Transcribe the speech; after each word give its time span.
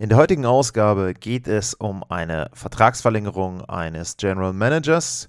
In 0.00 0.08
der 0.08 0.16
heutigen 0.16 0.46
Ausgabe 0.46 1.12
geht 1.12 1.46
es 1.46 1.74
um 1.74 2.02
eine 2.08 2.48
Vertragsverlängerung 2.54 3.66
eines 3.66 4.16
General 4.16 4.54
Managers, 4.54 5.28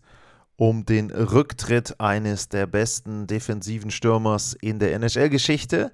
um 0.56 0.86
den 0.86 1.12
Rücktritt 1.12 2.00
eines 2.00 2.48
der 2.48 2.68
besten 2.68 3.28
defensiven 3.28 3.92
Stürmers 3.92 4.54
in 4.54 4.80
der 4.80 4.94
NHL-Geschichte, 4.94 5.92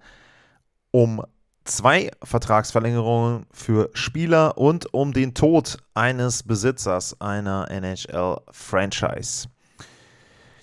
um 0.91 1.23
zwei 1.65 2.11
Vertragsverlängerungen 2.21 3.47
für 3.51 3.89
Spieler 3.93 4.59
und 4.59 4.93
um 4.93 5.11
den 5.11 5.33
Tod 5.33 5.79
eines 5.95 6.43
Besitzers 6.43 7.19
einer 7.19 7.71
NHL-Franchise. 7.71 9.47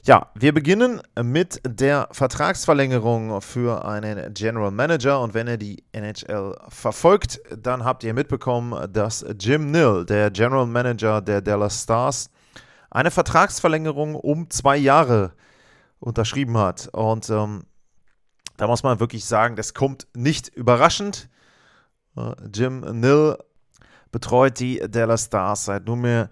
Ja, 0.07 0.31
wir 0.35 0.53
beginnen 0.53 1.01
mit 1.23 1.63
der 1.67 2.09
Vertragsverlängerung 2.13 3.41
für 3.41 3.87
einen 3.87 4.35
General 4.35 4.71
Manager 4.71 5.19
und 5.23 5.33
wenn 5.33 5.49
ihr 5.49 5.57
die 5.57 5.83
NHL 5.93 6.55
verfolgt, 6.69 7.41
dann 7.57 7.87
habt 7.87 8.05
ihr 8.05 8.13
mitbekommen, 8.13 8.93
dass 8.93 9.25
Jim 9.41 9.71
Nill, 9.71 10.05
der 10.05 10.31
General 10.31 10.67
Manager 10.67 11.23
der 11.23 11.41
Dallas 11.41 11.85
Stars, 11.85 12.29
eine 12.91 13.11
Vertragsverlängerung 13.11 14.15
um 14.15 14.51
zwei 14.51 14.77
Jahre 14.77 15.33
unterschrieben 16.01 16.59
hat. 16.59 16.91
Und 16.93 17.31
ähm, 17.31 17.65
da 18.59 18.67
muss 18.67 18.83
man 18.83 19.01
wirklich 19.01 19.25
sagen, 19.25 19.57
das 19.57 19.73
kommt 19.73 20.07
nicht 20.15 20.49
überraschend. 20.49 21.31
Äh, 22.15 22.35
Jim 22.55 22.81
Nill 23.01 23.39
betreut 24.13 24.61
die 24.61 24.81
Dallas 24.87 25.25
Stars 25.25 25.65
seit 25.65 25.87
nunmehr 25.87 26.29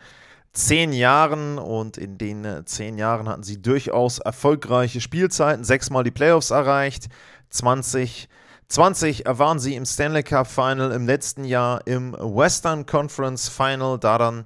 zehn 0.52 0.92
Jahren 0.92 1.58
und 1.58 1.96
in 1.96 2.18
den 2.18 2.44
äh, 2.44 2.64
zehn 2.64 2.98
Jahren 2.98 3.28
hatten 3.28 3.42
sie 3.42 3.60
durchaus 3.60 4.18
erfolgreiche 4.18 5.00
Spielzeiten, 5.00 5.64
sechsmal 5.64 6.04
die 6.04 6.10
Playoffs 6.10 6.50
erreicht, 6.50 7.08
20. 7.50 8.28
20 8.68 9.24
waren 9.26 9.58
sie 9.58 9.74
im 9.74 9.84
Stanley 9.84 10.22
Cup 10.22 10.46
Final, 10.46 10.92
im 10.92 11.06
letzten 11.06 11.44
Jahr 11.44 11.86
im 11.86 12.14
Western 12.14 12.86
Conference 12.86 13.48
Final, 13.48 13.98
da 13.98 14.16
dann 14.16 14.44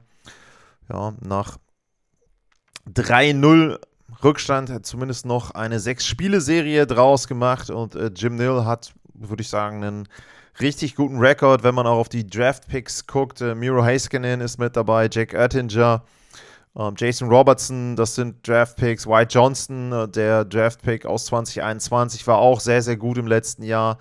ja, 0.88 1.14
nach 1.20 1.58
3-0 2.92 3.78
Rückstand 4.24 4.86
zumindest 4.86 5.26
noch 5.26 5.52
eine 5.52 5.78
Sechs-Spiele-Serie 5.78 6.86
draus 6.86 7.28
gemacht 7.28 7.70
und 7.70 7.94
äh, 7.94 8.10
Jim 8.14 8.36
Nill 8.36 8.64
hat, 8.64 8.94
würde 9.14 9.42
ich 9.42 9.48
sagen, 9.48 9.84
einen 9.84 10.08
richtig 10.60 10.94
guten 10.94 11.18
Rekord, 11.18 11.62
wenn 11.62 11.74
man 11.74 11.86
auch 11.86 11.98
auf 11.98 12.08
die 12.08 12.26
Draft-Picks 12.26 13.06
guckt. 13.06 13.40
Äh, 13.40 13.54
Miro 13.54 13.82
Heiskanen 13.82 14.40
ist 14.40 14.58
mit 14.58 14.76
dabei, 14.76 15.08
Jack 15.10 15.34
Oettinger, 15.34 16.02
ähm, 16.76 16.94
Jason 16.96 17.28
Robertson, 17.28 17.96
das 17.96 18.14
sind 18.14 18.46
Draft-Picks. 18.46 19.06
White 19.06 19.34
Johnston, 19.34 19.92
äh, 19.92 20.08
der 20.08 20.44
Draft-Pick 20.44 21.06
aus 21.06 21.26
2021, 21.26 22.26
war 22.26 22.38
auch 22.38 22.60
sehr, 22.60 22.82
sehr 22.82 22.96
gut 22.96 23.18
im 23.18 23.26
letzten 23.26 23.62
Jahr. 23.62 23.98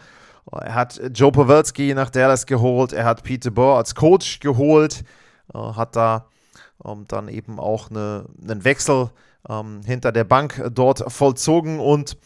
Er 0.52 0.76
hat 0.76 1.02
Joe 1.14 1.32
Pavelski 1.32 1.94
nach 1.96 2.12
Dallas 2.12 2.46
geholt, 2.46 2.94
er 2.94 3.06
hat 3.06 3.24
Peter 3.24 3.50
Burr 3.50 3.78
als 3.78 3.96
Coach 3.96 4.40
geholt, 4.40 5.04
äh, 5.54 5.58
hat 5.58 5.96
da 5.96 6.28
ähm, 6.86 7.06
dann 7.08 7.28
eben 7.28 7.60
auch 7.60 7.90
eine, 7.90 8.26
einen 8.42 8.64
Wechsel 8.64 9.10
ähm, 9.50 9.82
hinter 9.86 10.12
der 10.12 10.24
Bank 10.24 10.64
dort 10.72 11.12
vollzogen 11.12 11.80
und 11.80 12.18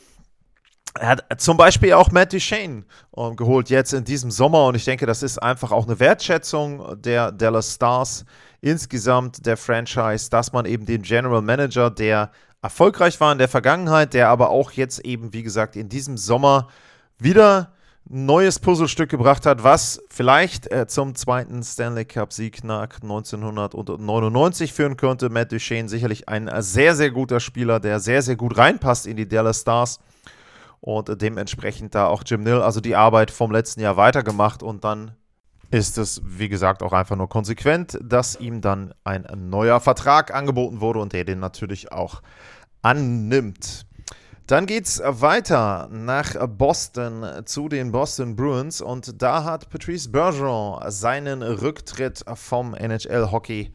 er 0.97 1.09
hat 1.09 1.41
zum 1.41 1.57
Beispiel 1.57 1.94
auch 1.94 2.11
Matt 2.11 2.33
Duchene 2.33 2.83
um, 3.11 3.31
ähm, 3.31 3.35
geholt 3.35 3.69
jetzt 3.69 3.94
in 3.94 4.03
diesem 4.03 4.31
Sommer 4.31 4.66
und 4.66 4.75
ich 4.75 4.85
denke, 4.85 5.05
das 5.05 5.23
ist 5.23 5.38
einfach 5.38 5.72
auch 5.72 5.85
eine 5.85 6.00
Wertschätzung 6.00 7.01
der 7.01 7.31
Dallas 7.31 7.75
Stars 7.75 8.25
insgesamt 8.61 9.45
der 9.45 9.57
Franchise, 9.57 10.29
dass 10.29 10.51
man 10.51 10.66
eben 10.66 10.85
den 10.85 11.01
General 11.01 11.41
Manager, 11.41 11.89
der 11.89 12.31
erfolgreich 12.61 13.19
war 13.19 13.31
in 13.31 13.38
der 13.38 13.47
Vergangenheit, 13.47 14.13
der 14.13 14.29
aber 14.29 14.50
auch 14.50 14.72
jetzt 14.72 15.00
eben, 15.00 15.33
wie 15.33 15.44
gesagt, 15.44 15.75
in 15.75 15.89
diesem 15.89 16.17
Sommer 16.17 16.67
wieder 17.17 17.71
ein 18.09 18.25
neues 18.25 18.59
Puzzlestück 18.59 19.09
gebracht 19.09 19.45
hat, 19.45 19.63
was 19.63 20.01
vielleicht 20.09 20.71
äh, 20.71 20.88
zum 20.88 21.16
zweiten 21.16 21.61
Stanley 21.63 22.06
Cup-Sieg 22.06 22.63
nach 22.63 23.01
1999 23.01 24.73
führen 24.73 24.97
könnte. 24.97 25.29
Matt 25.29 25.51
Duchene 25.51 25.88
sicherlich 25.88 26.27
ein 26.27 26.50
sehr, 26.61 26.95
sehr 26.95 27.11
guter 27.11 27.39
Spieler, 27.39 27.79
der 27.79 28.00
sehr, 28.00 28.21
sehr 28.21 28.35
gut 28.35 28.57
reinpasst 28.57 29.06
in 29.06 29.16
die 29.16 29.27
Dallas 29.27 29.61
Stars 29.61 30.00
und 30.81 31.22
dementsprechend 31.22 31.95
da 31.95 32.07
auch 32.07 32.23
Jim 32.25 32.44
Nill 32.44 32.62
also 32.62 32.81
die 32.81 32.95
Arbeit 32.95 33.31
vom 33.31 33.51
letzten 33.51 33.81
Jahr 33.81 33.97
weitergemacht 33.97 34.63
und 34.63 34.84
dann 34.84 35.12
ist 35.72 35.97
es, 35.97 36.22
wie 36.25 36.50
gesagt, 36.50 36.81
auch 36.81 36.94
einfach 36.94 37.16
nur 37.16 37.29
konsequent, 37.29 37.97
dass 38.01 38.40
ihm 38.40 38.62
dann 38.62 38.94
ein 39.03 39.28
neuer 39.50 39.79
Vertrag 39.79 40.34
angeboten 40.34 40.81
wurde 40.81 41.00
und 41.00 41.13
er 41.13 41.25
den 41.25 41.39
natürlich 41.39 41.91
auch 41.91 42.22
annimmt. 42.81 43.85
Dann 44.47 44.66
geht 44.66 44.85
es 44.85 45.00
weiter 45.06 45.88
nach 45.91 46.34
Boston 46.47 47.45
zu 47.45 47.69
den 47.69 47.91
Boston 47.91 48.35
Bruins 48.35 48.81
und 48.81 49.22
da 49.22 49.44
hat 49.44 49.69
Patrice 49.69 50.09
Bergeron 50.09 50.79
seinen 50.89 51.44
Rücktritt 51.44 52.25
vom 52.34 52.73
NHL-Hockey 52.73 53.72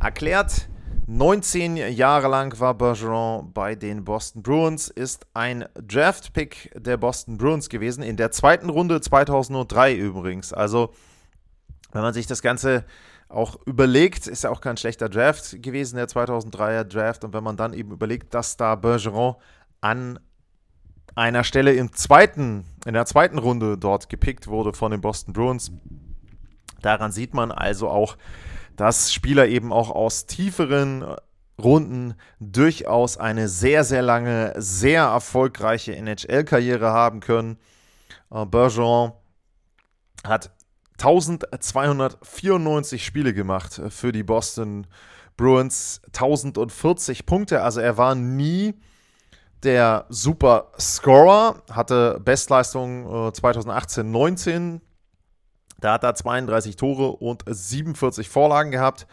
erklärt. 0.00 0.70
19 1.10 1.78
Jahre 1.78 2.28
lang 2.28 2.60
war 2.60 2.74
Bergeron 2.74 3.50
bei 3.54 3.74
den 3.74 4.04
Boston 4.04 4.42
Bruins, 4.42 4.88
ist 4.88 5.26
ein 5.32 5.64
Draft-Pick 5.74 6.70
der 6.76 6.98
Boston 6.98 7.38
Bruins 7.38 7.70
gewesen, 7.70 8.02
in 8.02 8.18
der 8.18 8.30
zweiten 8.30 8.68
Runde 8.68 9.00
2003 9.00 9.94
übrigens. 9.96 10.52
Also, 10.52 10.92
wenn 11.92 12.02
man 12.02 12.12
sich 12.12 12.26
das 12.26 12.42
Ganze 12.42 12.84
auch 13.30 13.56
überlegt, 13.64 14.26
ist 14.26 14.44
ja 14.44 14.50
auch 14.50 14.60
kein 14.60 14.76
schlechter 14.76 15.08
Draft 15.08 15.62
gewesen, 15.62 15.96
der 15.96 16.08
2003er 16.08 16.84
Draft. 16.84 17.24
Und 17.24 17.32
wenn 17.32 17.42
man 17.42 17.56
dann 17.56 17.72
eben 17.72 17.90
überlegt, 17.90 18.34
dass 18.34 18.58
da 18.58 18.74
Bergeron 18.74 19.36
an 19.80 20.18
einer 21.14 21.42
Stelle 21.42 21.72
im 21.72 21.94
zweiten, 21.94 22.66
in 22.84 22.92
der 22.92 23.06
zweiten 23.06 23.38
Runde 23.38 23.78
dort 23.78 24.10
gepickt 24.10 24.46
wurde 24.46 24.74
von 24.74 24.90
den 24.90 25.00
Boston 25.00 25.32
Bruins, 25.32 25.72
daran 26.82 27.12
sieht 27.12 27.32
man 27.32 27.50
also 27.50 27.88
auch, 27.88 28.18
dass 28.78 29.12
Spieler 29.12 29.48
eben 29.48 29.70
auch 29.72 29.90
aus 29.90 30.26
tieferen 30.26 31.04
Runden 31.60 32.14
durchaus 32.38 33.18
eine 33.18 33.48
sehr, 33.48 33.82
sehr 33.84 34.02
lange, 34.02 34.54
sehr 34.56 35.02
erfolgreiche 35.02 35.96
NHL-Karriere 35.96 36.92
haben 36.92 37.18
können. 37.20 37.58
Äh, 38.30 38.46
Bergeron 38.46 39.12
hat 40.24 40.52
1294 40.98 43.04
Spiele 43.04 43.34
gemacht 43.34 43.82
für 43.88 44.12
die 44.12 44.22
Boston 44.22 44.86
Bruins, 45.36 46.00
1040 46.06 47.26
Punkte. 47.26 47.62
Also 47.62 47.80
er 47.80 47.96
war 47.96 48.14
nie 48.14 48.74
der 49.64 50.06
Super 50.08 50.70
Scorer, 50.78 51.64
hatte 51.70 52.20
Bestleistung 52.24 53.06
2018-19 53.06 54.76
äh, 54.76 54.80
da 55.80 55.94
hat 55.94 56.04
er 56.04 56.14
32 56.14 56.76
Tore 56.76 57.12
und 57.12 57.44
47 57.46 58.28
Vorlagen 58.28 58.70
gehabt. 58.70 59.06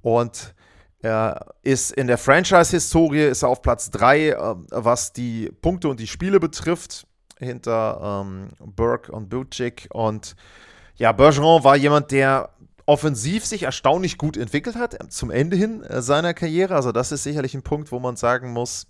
Und 0.00 0.54
er 1.00 1.54
ist 1.62 1.92
in 1.92 2.06
der 2.06 2.18
Franchise-Historie 2.18 3.26
ist 3.26 3.42
er 3.42 3.48
auf 3.48 3.62
Platz 3.62 3.90
3, 3.90 4.28
äh, 4.28 4.54
was 4.70 5.12
die 5.12 5.50
Punkte 5.60 5.88
und 5.88 6.00
die 6.00 6.06
Spiele 6.06 6.40
betrifft, 6.40 7.06
hinter 7.38 8.24
ähm, 8.24 8.48
Burke 8.58 9.12
und 9.12 9.28
Butchik. 9.28 9.88
Und 9.92 10.34
ja, 10.96 11.12
Bergeron 11.12 11.62
war 11.62 11.76
jemand, 11.76 12.10
der 12.10 12.50
offensiv 12.86 13.44
sich 13.44 13.64
erstaunlich 13.64 14.18
gut 14.18 14.36
entwickelt 14.36 14.76
hat 14.76 15.12
zum 15.12 15.30
Ende 15.30 15.56
hin 15.56 15.82
äh, 15.82 16.02
seiner 16.02 16.34
Karriere. 16.34 16.74
Also 16.74 16.90
das 16.90 17.12
ist 17.12 17.22
sicherlich 17.22 17.54
ein 17.54 17.62
Punkt, 17.62 17.92
wo 17.92 18.00
man 18.00 18.16
sagen 18.16 18.52
muss, 18.52 18.86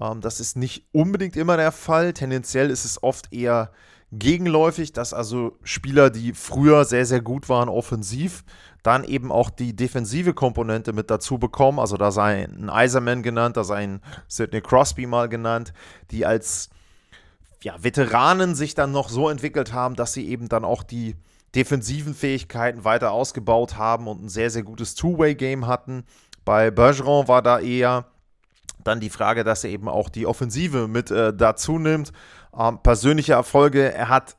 ähm, 0.00 0.20
das 0.20 0.40
ist 0.40 0.56
nicht 0.56 0.86
unbedingt 0.92 1.36
immer 1.36 1.56
der 1.56 1.72
Fall. 1.72 2.12
Tendenziell 2.12 2.68
ist 2.68 2.84
es 2.84 3.02
oft 3.02 3.32
eher 3.32 3.70
gegenläufig, 4.12 4.92
dass 4.92 5.12
also 5.12 5.58
Spieler, 5.62 6.10
die 6.10 6.32
früher 6.32 6.84
sehr, 6.84 7.04
sehr 7.04 7.20
gut 7.20 7.48
waren 7.48 7.68
offensiv, 7.68 8.44
dann 8.82 9.04
eben 9.04 9.30
auch 9.30 9.50
die 9.50 9.74
defensive 9.74 10.34
Komponente 10.34 10.92
mit 10.92 11.10
dazu 11.10 11.38
bekommen. 11.38 11.78
Also 11.78 11.96
da 11.96 12.10
sei 12.10 12.44
ein 12.44 12.70
Eiserman 12.70 13.22
genannt, 13.22 13.56
da 13.56 13.64
sei 13.64 13.84
ein 13.84 14.00
Sidney 14.28 14.60
Crosby 14.60 15.06
mal 15.06 15.28
genannt, 15.28 15.72
die 16.10 16.24
als 16.24 16.70
ja, 17.62 17.74
Veteranen 17.82 18.54
sich 18.54 18.74
dann 18.74 18.92
noch 18.92 19.08
so 19.08 19.28
entwickelt 19.28 19.72
haben, 19.72 19.96
dass 19.96 20.12
sie 20.12 20.28
eben 20.28 20.48
dann 20.48 20.64
auch 20.64 20.82
die 20.82 21.16
defensiven 21.54 22.14
Fähigkeiten 22.14 22.84
weiter 22.84 23.10
ausgebaut 23.10 23.76
haben 23.76 24.06
und 24.06 24.24
ein 24.24 24.28
sehr, 24.28 24.50
sehr 24.50 24.62
gutes 24.62 24.94
Two-Way-Game 24.94 25.66
hatten. 25.66 26.04
Bei 26.44 26.70
Bergeron 26.70 27.26
war 27.26 27.42
da 27.42 27.58
eher 27.58 28.06
dann 28.84 29.00
die 29.00 29.10
Frage, 29.10 29.44
dass 29.44 29.64
er 29.64 29.70
eben 29.70 29.88
auch 29.88 30.08
die 30.08 30.26
Offensive 30.26 30.88
mit 30.88 31.10
äh, 31.10 31.34
dazu 31.34 31.78
nimmt. 31.78 32.12
Ähm, 32.58 32.82
persönliche 32.82 33.34
Erfolge, 33.34 33.92
er 33.92 34.08
hat 34.08 34.36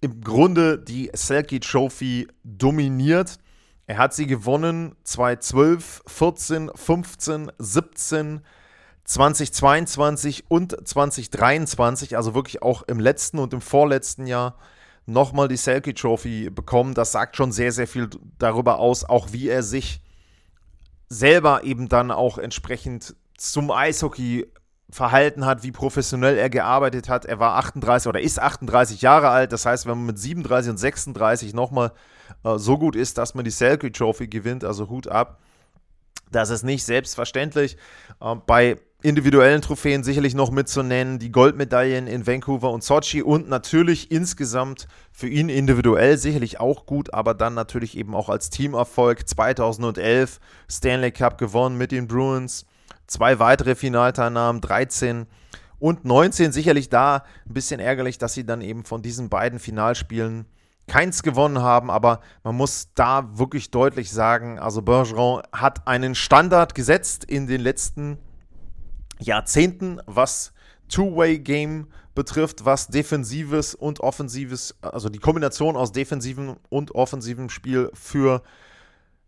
im 0.00 0.20
Grunde 0.22 0.78
die 0.78 1.10
Selkie 1.12 1.60
Trophy 1.60 2.26
dominiert. 2.42 3.38
Er 3.86 3.98
hat 3.98 4.14
sie 4.14 4.26
gewonnen 4.26 4.96
2012, 5.04 6.02
14, 6.06 6.70
15, 6.74 7.52
17, 7.58 8.40
2022 9.04 10.44
und 10.48 10.76
2023, 10.88 12.16
also 12.16 12.34
wirklich 12.34 12.62
auch 12.62 12.82
im 12.82 12.98
letzten 12.98 13.38
und 13.38 13.52
im 13.52 13.60
vorletzten 13.60 14.26
Jahr 14.26 14.56
nochmal 15.06 15.48
die 15.48 15.56
Selkie 15.56 15.94
Trophy 15.94 16.50
bekommen. 16.50 16.94
Das 16.94 17.12
sagt 17.12 17.36
schon 17.36 17.52
sehr, 17.52 17.72
sehr 17.72 17.86
viel 17.86 18.08
darüber 18.38 18.78
aus, 18.78 19.04
auch 19.04 19.32
wie 19.32 19.48
er 19.48 19.62
sich 19.62 20.00
selber 21.08 21.64
eben 21.64 21.88
dann 21.88 22.10
auch 22.10 22.38
entsprechend 22.38 23.16
zum 23.36 23.70
Eishockey 23.70 24.46
verhalten 24.90 25.46
hat, 25.46 25.62
wie 25.62 25.72
professionell 25.72 26.36
er 26.36 26.50
gearbeitet 26.50 27.08
hat. 27.08 27.24
Er 27.24 27.38
war 27.38 27.56
38 27.56 28.08
oder 28.08 28.20
ist 28.20 28.40
38 28.40 29.02
Jahre 29.02 29.28
alt. 29.28 29.52
Das 29.52 29.66
heißt, 29.66 29.86
wenn 29.86 29.98
man 29.98 30.06
mit 30.06 30.18
37 30.18 30.70
und 30.70 30.78
36 30.78 31.54
nochmal 31.54 31.92
äh, 32.44 32.58
so 32.58 32.78
gut 32.78 32.96
ist, 32.96 33.18
dass 33.18 33.34
man 33.34 33.44
die 33.44 33.50
Selkie 33.50 33.92
Trophy 33.92 34.28
gewinnt, 34.28 34.64
also 34.64 34.88
Hut 34.88 35.08
ab. 35.08 35.38
Das 36.30 36.50
ist 36.50 36.62
nicht 36.62 36.84
selbstverständlich. 36.84 37.76
Äh, 38.20 38.36
bei 38.46 38.78
individuellen 39.02 39.62
Trophäen 39.62 40.04
sicherlich 40.04 40.34
noch 40.34 40.50
mitzunennen, 40.50 41.18
die 41.18 41.32
Goldmedaillen 41.32 42.06
in 42.06 42.26
Vancouver 42.26 42.70
und 42.70 42.84
Sochi 42.84 43.22
und 43.22 43.48
natürlich 43.48 44.10
insgesamt 44.10 44.88
für 45.10 45.28
ihn 45.28 45.48
individuell 45.48 46.18
sicherlich 46.18 46.60
auch 46.60 46.84
gut, 46.84 47.14
aber 47.14 47.34
dann 47.34 47.54
natürlich 47.54 47.96
eben 47.96 48.14
auch 48.14 48.28
als 48.28 48.50
Teamerfolg 48.50 49.26
2011 49.26 50.38
Stanley 50.68 51.12
Cup 51.12 51.38
gewonnen 51.38 51.78
mit 51.78 51.92
den 51.92 52.08
Bruins, 52.08 52.66
zwei 53.10 53.38
weitere 53.38 53.74
Finalteilnahmen, 53.74 54.60
13 54.60 55.26
und 55.78 56.04
19 56.04 56.52
sicherlich 56.52 56.88
da 56.88 57.24
ein 57.46 57.52
bisschen 57.52 57.80
ärgerlich, 57.80 58.18
dass 58.18 58.34
sie 58.34 58.46
dann 58.46 58.60
eben 58.60 58.84
von 58.84 59.02
diesen 59.02 59.28
beiden 59.28 59.58
Finalspielen 59.58 60.46
keins 60.86 61.22
gewonnen 61.22 61.60
haben, 61.60 61.90
aber 61.90 62.20
man 62.42 62.56
muss 62.56 62.88
da 62.94 63.38
wirklich 63.38 63.70
deutlich 63.70 64.10
sagen, 64.10 64.58
also 64.58 64.82
Bergeron 64.82 65.42
hat 65.52 65.86
einen 65.86 66.14
Standard 66.14 66.74
gesetzt 66.74 67.24
in 67.24 67.46
den 67.46 67.60
letzten 67.60 68.18
Jahrzehnten, 69.18 70.00
was 70.06 70.52
Two-Way-Game 70.88 71.88
betrifft, 72.14 72.64
was 72.64 72.88
defensives 72.88 73.74
und 73.74 74.00
offensives, 74.00 74.76
also 74.82 75.08
die 75.08 75.20
Kombination 75.20 75.76
aus 75.76 75.92
defensivem 75.92 76.56
und 76.68 76.92
offensivem 76.94 77.50
Spiel 77.50 77.90
für 77.94 78.42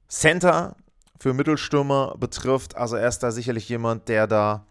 Center, 0.09 0.77
für 1.23 1.35
Mittelstürmer 1.35 2.17
betrifft. 2.19 2.77
Also 2.77 2.97
er 2.97 3.07
ist 3.07 3.21
da 3.21 3.31
sicherlich 3.31 3.69
jemand, 3.69 4.09
der 4.09 4.27
da 4.27 4.67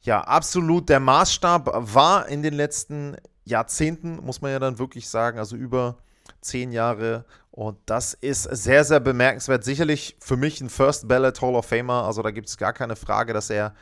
ja 0.00 0.20
absolut 0.20 0.88
der 0.88 0.98
Maßstab 0.98 1.70
war 1.94 2.26
in 2.26 2.42
den 2.42 2.54
letzten 2.54 3.16
Jahrzehnten, 3.44 4.16
muss 4.16 4.40
man 4.40 4.50
ja 4.50 4.58
dann 4.58 4.80
wirklich 4.80 5.08
sagen, 5.08 5.38
also 5.38 5.54
über 5.54 5.98
zehn 6.40 6.72
Jahre. 6.72 7.24
Und 7.52 7.78
das 7.86 8.14
ist 8.14 8.42
sehr, 8.42 8.82
sehr 8.82 8.98
bemerkenswert. 8.98 9.62
Sicherlich 9.62 10.16
für 10.18 10.36
mich 10.36 10.60
ein 10.60 10.70
First 10.70 11.06
Ballot 11.06 11.40
Hall 11.40 11.54
of 11.54 11.66
Famer. 11.66 12.02
Also 12.02 12.20
da 12.22 12.32
gibt 12.32 12.48
es 12.48 12.56
gar 12.56 12.72
keine 12.72 12.96
Frage, 12.96 13.32
dass 13.32 13.48
er 13.48 13.72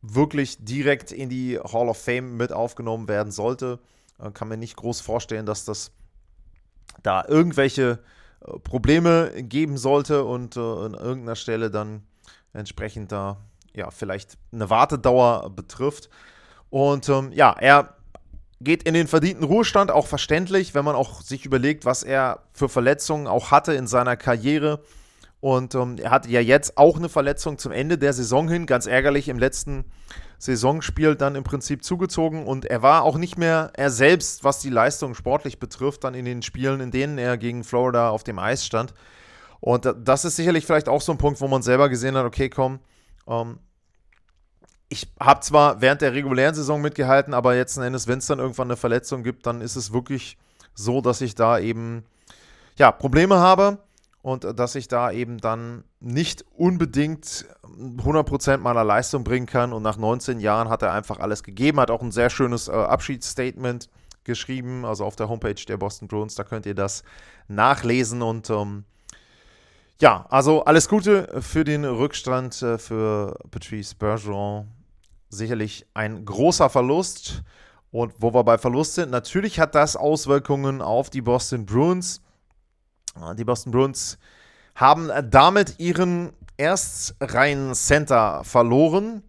wirklich 0.00 0.64
direkt 0.64 1.12
in 1.12 1.28
die 1.28 1.60
Hall 1.60 1.88
of 1.88 2.02
Fame 2.02 2.36
mit 2.36 2.52
aufgenommen 2.52 3.06
werden 3.06 3.30
sollte. 3.30 3.78
Äh, 4.18 4.32
kann 4.32 4.48
mir 4.48 4.56
nicht 4.56 4.74
groß 4.74 5.00
vorstellen, 5.00 5.46
dass 5.46 5.64
das 5.64 5.92
da 7.04 7.24
irgendwelche 7.28 8.00
Probleme 8.64 9.30
geben 9.42 9.76
sollte 9.76 10.24
und 10.24 10.56
äh, 10.56 10.60
an 10.60 10.94
irgendeiner 10.94 11.36
Stelle 11.36 11.70
dann 11.70 12.02
entsprechend 12.52 13.12
da 13.12 13.38
ja 13.74 13.90
vielleicht 13.90 14.36
eine 14.52 14.70
Wartedauer 14.70 15.50
betrifft. 15.50 16.10
Und 16.70 17.08
ähm, 17.08 17.32
ja, 17.32 17.54
er 17.58 17.96
geht 18.60 18.82
in 18.84 18.94
den 18.94 19.08
verdienten 19.08 19.44
Ruhestand, 19.44 19.90
auch 19.90 20.06
verständlich, 20.06 20.74
wenn 20.74 20.84
man 20.84 20.94
auch 20.94 21.22
sich 21.22 21.44
überlegt, 21.44 21.84
was 21.84 22.02
er 22.02 22.40
für 22.52 22.68
Verletzungen 22.68 23.26
auch 23.26 23.50
hatte 23.50 23.74
in 23.74 23.86
seiner 23.86 24.16
Karriere. 24.16 24.80
Und 25.40 25.74
ähm, 25.74 25.96
er 25.98 26.10
hatte 26.10 26.30
ja 26.30 26.40
jetzt 26.40 26.78
auch 26.78 26.96
eine 26.96 27.08
Verletzung 27.08 27.58
zum 27.58 27.72
Ende 27.72 27.98
der 27.98 28.12
Saison 28.12 28.48
hin, 28.48 28.66
ganz 28.66 28.86
ärgerlich 28.86 29.28
im 29.28 29.38
letzten 29.38 29.84
Saisonspiel 30.42 31.14
dann 31.14 31.36
im 31.36 31.44
Prinzip 31.44 31.84
zugezogen. 31.84 32.46
Und 32.46 32.64
er 32.64 32.82
war 32.82 33.04
auch 33.04 33.16
nicht 33.16 33.38
mehr 33.38 33.70
er 33.74 33.90
selbst, 33.90 34.42
was 34.42 34.58
die 34.58 34.70
Leistung 34.70 35.14
sportlich 35.14 35.60
betrifft, 35.60 36.02
dann 36.02 36.14
in 36.14 36.24
den 36.24 36.42
Spielen, 36.42 36.80
in 36.80 36.90
denen 36.90 37.16
er 37.16 37.38
gegen 37.38 37.62
Florida 37.62 38.10
auf 38.10 38.24
dem 38.24 38.40
Eis 38.40 38.66
stand. 38.66 38.92
Und 39.60 39.94
das 40.02 40.24
ist 40.24 40.34
sicherlich 40.34 40.66
vielleicht 40.66 40.88
auch 40.88 41.00
so 41.00 41.12
ein 41.12 41.18
Punkt, 41.18 41.40
wo 41.40 41.46
man 41.46 41.62
selber 41.62 41.88
gesehen 41.88 42.16
hat, 42.16 42.24
okay, 42.24 42.50
komm, 42.50 42.80
ähm, 43.28 43.60
ich 44.88 45.12
habe 45.20 45.40
zwar 45.40 45.80
während 45.80 46.02
der 46.02 46.12
regulären 46.12 46.56
Saison 46.56 46.82
mitgehalten, 46.82 47.34
aber 47.34 47.54
jetzt 47.54 47.78
Endes, 47.78 48.08
wenn 48.08 48.18
es 48.18 48.26
dann 48.26 48.40
irgendwann 48.40 48.66
eine 48.66 48.76
Verletzung 48.76 49.22
gibt, 49.22 49.46
dann 49.46 49.60
ist 49.60 49.76
es 49.76 49.92
wirklich 49.92 50.36
so, 50.74 51.00
dass 51.00 51.20
ich 51.20 51.36
da 51.36 51.60
eben 51.60 52.04
ja, 52.76 52.90
Probleme 52.90 53.36
habe 53.36 53.78
und 54.22 54.58
dass 54.58 54.76
ich 54.76 54.86
da 54.88 55.10
eben 55.10 55.38
dann 55.38 55.84
nicht 56.00 56.44
unbedingt 56.56 57.44
100% 57.64 58.58
meiner 58.58 58.84
Leistung 58.84 59.24
bringen 59.24 59.46
kann. 59.46 59.72
Und 59.72 59.82
nach 59.82 59.96
19 59.96 60.38
Jahren 60.38 60.68
hat 60.68 60.82
er 60.82 60.92
einfach 60.92 61.18
alles 61.18 61.42
gegeben, 61.42 61.80
hat 61.80 61.90
auch 61.90 62.02
ein 62.02 62.12
sehr 62.12 62.30
schönes 62.30 62.68
äh, 62.68 62.72
Abschiedsstatement 62.72 63.90
geschrieben, 64.24 64.84
also 64.84 65.04
auf 65.04 65.16
der 65.16 65.28
Homepage 65.28 65.54
der 65.54 65.76
Boston 65.76 66.06
Bruins, 66.06 66.36
da 66.36 66.44
könnt 66.44 66.64
ihr 66.64 66.76
das 66.76 67.02
nachlesen 67.48 68.22
und 68.22 68.50
ähm, 68.50 68.84
ja, 70.00 70.26
also 70.30 70.64
alles 70.64 70.88
Gute 70.88 71.40
für 71.42 71.64
den 71.64 71.84
Rückstand 71.84 72.60
äh, 72.62 72.78
für 72.78 73.38
Patrice 73.50 73.94
Bergeron. 73.94 74.68
Sicherlich 75.28 75.86
ein 75.94 76.24
großer 76.24 76.68
Verlust. 76.70 77.42
Und 77.90 78.14
wo 78.18 78.32
wir 78.34 78.42
bei 78.42 78.58
Verlust 78.58 78.94
sind, 78.94 79.10
natürlich 79.10 79.60
hat 79.60 79.74
das 79.74 79.96
Auswirkungen 79.96 80.82
auf 80.82 81.10
die 81.10 81.20
Boston 81.20 81.66
Bruins. 81.66 82.20
Die 83.36 83.44
Boston 83.44 83.72
Bruins 83.72 84.18
haben 84.74 85.10
damit 85.30 85.78
ihren 85.78 86.32
Erstreihen-Center 86.56 88.42
verloren. 88.44 89.22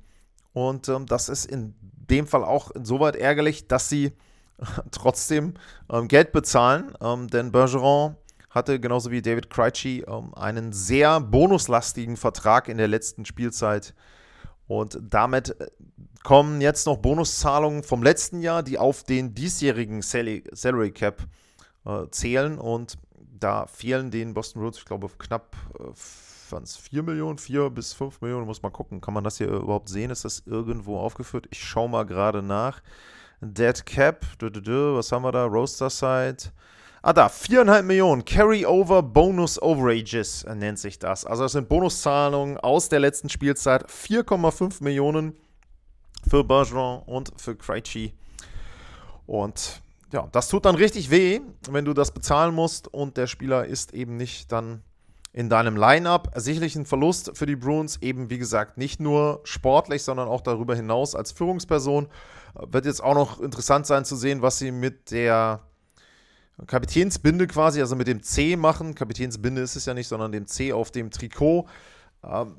Und 0.53 0.87
ähm, 0.89 1.05
das 1.05 1.29
ist 1.29 1.45
in 1.45 1.73
dem 1.81 2.27
Fall 2.27 2.43
auch 2.43 2.71
insoweit 2.71 3.15
ärgerlich, 3.15 3.67
dass 3.67 3.89
sie 3.89 4.13
trotzdem 4.91 5.55
ähm, 5.91 6.07
Geld 6.07 6.31
bezahlen. 6.31 6.93
Ähm, 7.01 7.27
denn 7.27 7.51
Bergeron 7.51 8.15
hatte 8.49 8.79
genauso 8.79 9.09
wie 9.09 9.21
David 9.21 9.49
Krejci 9.49 10.05
ähm, 10.07 10.33
einen 10.35 10.73
sehr 10.73 11.19
bonuslastigen 11.19 12.17
Vertrag 12.17 12.67
in 12.67 12.77
der 12.77 12.87
letzten 12.87 13.25
Spielzeit. 13.25 13.95
Und 14.67 14.99
damit 15.01 15.59
äh, 15.59 15.67
kommen 16.23 16.61
jetzt 16.61 16.85
noch 16.85 16.97
Bonuszahlungen 16.97 17.83
vom 17.83 18.03
letzten 18.03 18.41
Jahr, 18.41 18.63
die 18.63 18.77
auf 18.77 19.03
den 19.03 19.33
diesjährigen 19.33 20.01
Salary 20.01 20.91
Cap 20.91 21.23
äh, 21.85 22.07
zählen. 22.11 22.59
Und 22.59 22.97
da 23.43 23.67
fehlen 23.67 24.09
den 24.09 24.33
Boston 24.33 24.61
Bruins, 24.61 24.77
ich 24.77 24.85
glaube, 24.85 25.09
knapp 25.17 25.55
äh, 25.79 25.91
4 26.65 27.03
Millionen, 27.03 27.37
4 27.37 27.69
bis 27.69 27.93
5 27.93 28.21
Millionen, 28.21 28.45
muss 28.45 28.61
man 28.61 28.71
gucken. 28.71 29.01
Kann 29.01 29.13
man 29.13 29.23
das 29.23 29.37
hier 29.37 29.47
überhaupt 29.47 29.89
sehen? 29.89 30.11
Ist 30.11 30.23
das 30.23 30.43
irgendwo 30.45 30.99
aufgeführt? 30.99 31.47
Ich 31.51 31.63
schaue 31.63 31.89
mal 31.89 32.05
gerade 32.05 32.43
nach. 32.43 32.81
Dead 33.41 33.85
Cap, 33.85 34.25
was 34.39 35.11
haben 35.11 35.23
wir 35.23 35.31
da? 35.31 35.45
Roaster 35.45 35.89
Side. 35.89 36.51
Ah, 37.01 37.11
da, 37.11 37.27
4,5 37.27 37.81
Millionen. 37.81 38.23
Carry-over 38.23 39.03
Bonus 39.03 39.61
Overages 39.61 40.45
nennt 40.45 40.79
sich 40.79 40.99
das. 40.99 41.25
Also, 41.25 41.43
das 41.43 41.51
sind 41.51 41.67
Bonuszahlungen 41.67 42.57
aus 42.57 42.87
der 42.87 43.01
letzten 43.01 43.27
Spielzeit. 43.27 43.89
4,5 43.89 44.81
Millionen 44.81 45.35
für 46.29 46.45
Bergeron 46.45 47.01
und 47.03 47.33
für 47.35 47.57
Krejci. 47.57 48.13
Und 49.25 49.82
ja, 50.13 50.27
das 50.31 50.47
tut 50.47 50.65
dann 50.65 50.75
richtig 50.75 51.09
weh, 51.11 51.41
wenn 51.69 51.85
du 51.85 51.93
das 51.93 52.11
bezahlen 52.11 52.53
musst 52.53 52.87
und 52.87 53.17
der 53.17 53.27
Spieler 53.27 53.65
ist 53.65 53.93
eben 53.93 54.15
nicht 54.15 54.51
dann 54.51 54.81
in 55.33 55.49
deinem 55.49 55.75
Line-up. 55.75 56.31
Sicherlich 56.35 56.75
ein 56.75 56.85
Verlust 56.85 57.31
für 57.35 57.47
die 57.47 57.55
Bruins, 57.55 57.97
eben 58.01 58.29
wie 58.29 58.37
gesagt, 58.37 58.77
nicht 58.77 58.99
nur 58.99 59.41
sportlich, 59.43 60.03
sondern 60.03 60.27
auch 60.27 60.41
darüber 60.41 60.75
hinaus 60.75 61.15
als 61.15 61.31
Führungsperson. 61.31 62.07
Wird 62.53 62.85
jetzt 62.85 63.03
auch 63.03 63.15
noch 63.15 63.41
interessant 63.41 63.87
sein 63.87 64.05
zu 64.05 64.15
sehen, 64.15 64.43
was 64.43 64.59
sie 64.59 64.71
mit 64.71 65.09
der 65.09 65.61
Kapitänsbinde 66.67 67.47
quasi, 67.47 67.81
also 67.81 67.95
mit 67.95 68.07
dem 68.07 68.21
C 68.21 68.55
machen. 68.55 68.93
Kapitänsbinde 68.93 69.61
ist 69.61 69.75
es 69.75 69.85
ja 69.85 69.95
nicht, 69.95 70.07
sondern 70.07 70.31
dem 70.31 70.45
C 70.45 70.71
auf 70.71 70.91
dem 70.91 71.09
Trikot. 71.09 71.65
Ähm, 72.23 72.57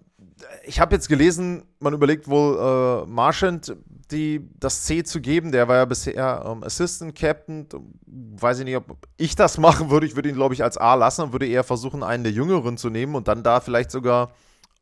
ich 0.65 0.81
habe 0.81 0.95
jetzt 0.95 1.09
gelesen, 1.09 1.65
man 1.81 1.95
überlegt 1.95 2.29
wohl 2.29 3.05
äh, 3.05 3.07
Marchand 3.07 3.77
die, 4.11 4.49
das 4.59 4.85
C 4.85 5.03
zu 5.03 5.21
geben. 5.21 5.53
Der 5.53 5.69
war 5.69 5.77
ja 5.77 5.85
bisher 5.85 6.45
ähm, 6.47 6.63
Assistant 6.63 7.15
Captain. 7.15 7.67
Weiß 8.07 8.59
ich 8.59 8.65
nicht, 8.65 8.77
ob 8.77 8.97
ich 9.17 9.35
das 9.35 9.59
machen 9.59 9.91
würde. 9.91 10.07
Ich 10.07 10.17
würde 10.17 10.29
ihn, 10.29 10.35
glaube 10.35 10.55
ich, 10.55 10.63
als 10.63 10.77
A 10.77 10.95
lassen 10.95 11.23
und 11.23 11.33
würde 11.33 11.47
eher 11.47 11.65
versuchen, 11.65 12.03
einen 12.03 12.25
der 12.25 12.33
Jüngeren 12.33 12.77
zu 12.77 12.91
nehmen 12.91 13.15
und 13.15 13.29
dann 13.29 13.43
da 13.43 13.61
vielleicht 13.61 13.91
sogar 13.91 14.33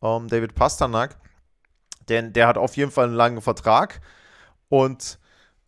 ähm, 0.03 0.29
David 0.29 0.55
Pasternak. 0.55 1.17
Denn 2.09 2.33
der 2.33 2.49
hat 2.49 2.59
auf 2.59 2.77
jeden 2.77 2.91
Fall 2.91 3.07
einen 3.07 3.15
langen 3.15 3.41
Vertrag. 3.41 4.01
Und 4.69 5.19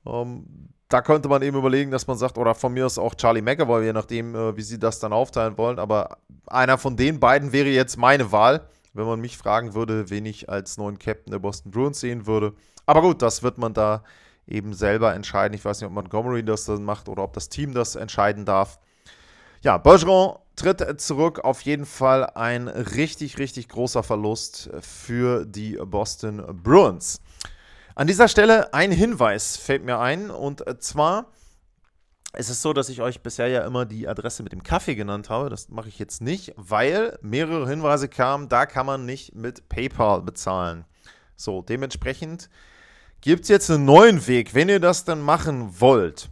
ähm, 0.06 0.70
da 0.88 1.00
könnte 1.00 1.28
man 1.28 1.42
eben 1.42 1.56
überlegen, 1.56 1.90
dass 1.90 2.06
man 2.06 2.16
sagt, 2.16 2.38
oder 2.38 2.54
von 2.54 2.72
mir 2.72 2.86
aus 2.86 2.98
auch 2.98 3.14
Charlie 3.14 3.42
McAvoy, 3.42 3.84
je 3.84 3.92
nachdem, 3.92 4.34
äh, 4.34 4.56
wie 4.56 4.62
sie 4.62 4.78
das 4.78 4.98
dann 4.98 5.12
aufteilen 5.12 5.56
wollen. 5.56 5.78
Aber 5.78 6.18
einer 6.46 6.78
von 6.78 6.96
den 6.96 7.20
beiden 7.20 7.52
wäre 7.52 7.68
jetzt 7.68 7.96
meine 7.96 8.32
Wahl, 8.32 8.68
wenn 8.94 9.06
man 9.06 9.20
mich 9.20 9.36
fragen 9.36 9.74
würde, 9.74 10.08
wen 10.08 10.24
ich 10.24 10.48
als 10.48 10.78
neuen 10.78 10.98
Captain 10.98 11.32
der 11.32 11.40
Boston 11.40 11.70
Bruins 11.70 12.00
sehen 12.00 12.26
würde. 12.26 12.54
Aber 12.86 13.02
gut, 13.02 13.20
das 13.22 13.42
wird 13.42 13.58
man 13.58 13.74
da 13.74 14.04
eben 14.46 14.72
selber 14.72 15.14
entscheiden. 15.14 15.54
Ich 15.54 15.64
weiß 15.64 15.80
nicht, 15.80 15.88
ob 15.88 15.94
Montgomery 15.94 16.44
das 16.44 16.64
dann 16.64 16.84
macht 16.84 17.08
oder 17.08 17.22
ob 17.22 17.32
das 17.32 17.48
Team 17.48 17.74
das 17.74 17.96
entscheiden 17.96 18.44
darf. 18.44 18.78
Ja, 19.62 19.78
Bergeron 19.78 20.36
tritt 20.56 21.00
zurück. 21.00 21.40
Auf 21.40 21.62
jeden 21.62 21.86
Fall 21.86 22.24
ein 22.34 22.68
richtig, 22.68 23.38
richtig 23.38 23.68
großer 23.68 24.02
Verlust 24.02 24.70
für 24.80 25.44
die 25.44 25.78
Boston 25.82 26.44
Bruins. 26.62 27.20
An 27.94 28.06
dieser 28.06 28.28
Stelle 28.28 28.74
ein 28.74 28.92
Hinweis 28.92 29.56
fällt 29.56 29.84
mir 29.84 29.98
ein 29.98 30.30
und 30.30 30.64
zwar 30.82 31.26
es 32.36 32.50
ist 32.50 32.62
so, 32.62 32.72
dass 32.72 32.88
ich 32.88 33.00
euch 33.00 33.22
bisher 33.22 33.48
ja 33.48 33.66
immer 33.66 33.84
die 33.86 34.08
Adresse 34.08 34.42
mit 34.42 34.52
dem 34.52 34.62
Kaffee 34.62 34.94
genannt 34.94 35.30
habe. 35.30 35.50
Das 35.50 35.68
mache 35.68 35.88
ich 35.88 35.98
jetzt 35.98 36.20
nicht, 36.22 36.52
weil 36.56 37.18
mehrere 37.22 37.68
Hinweise 37.68 38.08
kamen, 38.08 38.48
da 38.48 38.66
kann 38.66 38.86
man 38.86 39.04
nicht 39.06 39.34
mit 39.34 39.68
PayPal 39.68 40.22
bezahlen. 40.22 40.84
So, 41.36 41.62
dementsprechend 41.62 42.48
gibt 43.20 43.44
es 43.44 43.48
jetzt 43.48 43.70
einen 43.70 43.84
neuen 43.84 44.26
Weg, 44.26 44.54
wenn 44.54 44.68
ihr 44.68 44.80
das 44.80 45.04
dann 45.04 45.20
machen 45.22 45.80
wollt. 45.80 46.30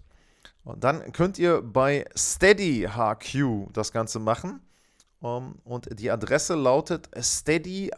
Und 0.65 0.85
dann 0.85 1.13
könnt 1.13 1.39
ihr 1.39 1.63
bei 1.63 2.05
SteadyHQ 2.15 3.73
das 3.73 3.93
Ganze 3.93 4.19
machen. 4.19 4.61
Um, 5.21 5.57
und 5.65 5.89
die 6.01 6.11
Adresse 6.11 6.55
lautet 6.57 7.09
steadyhq.com 7.17 7.91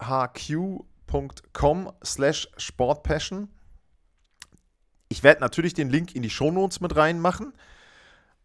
slash 2.04 2.49
sportpassion. 2.58 3.49
Ich 5.08 5.23
werde 5.23 5.40
natürlich 5.40 5.73
den 5.73 5.88
Link 5.88 6.14
in 6.14 6.23
die 6.23 6.28
Shownotes 6.28 6.80
mit 6.80 6.96
reinmachen. 6.96 7.54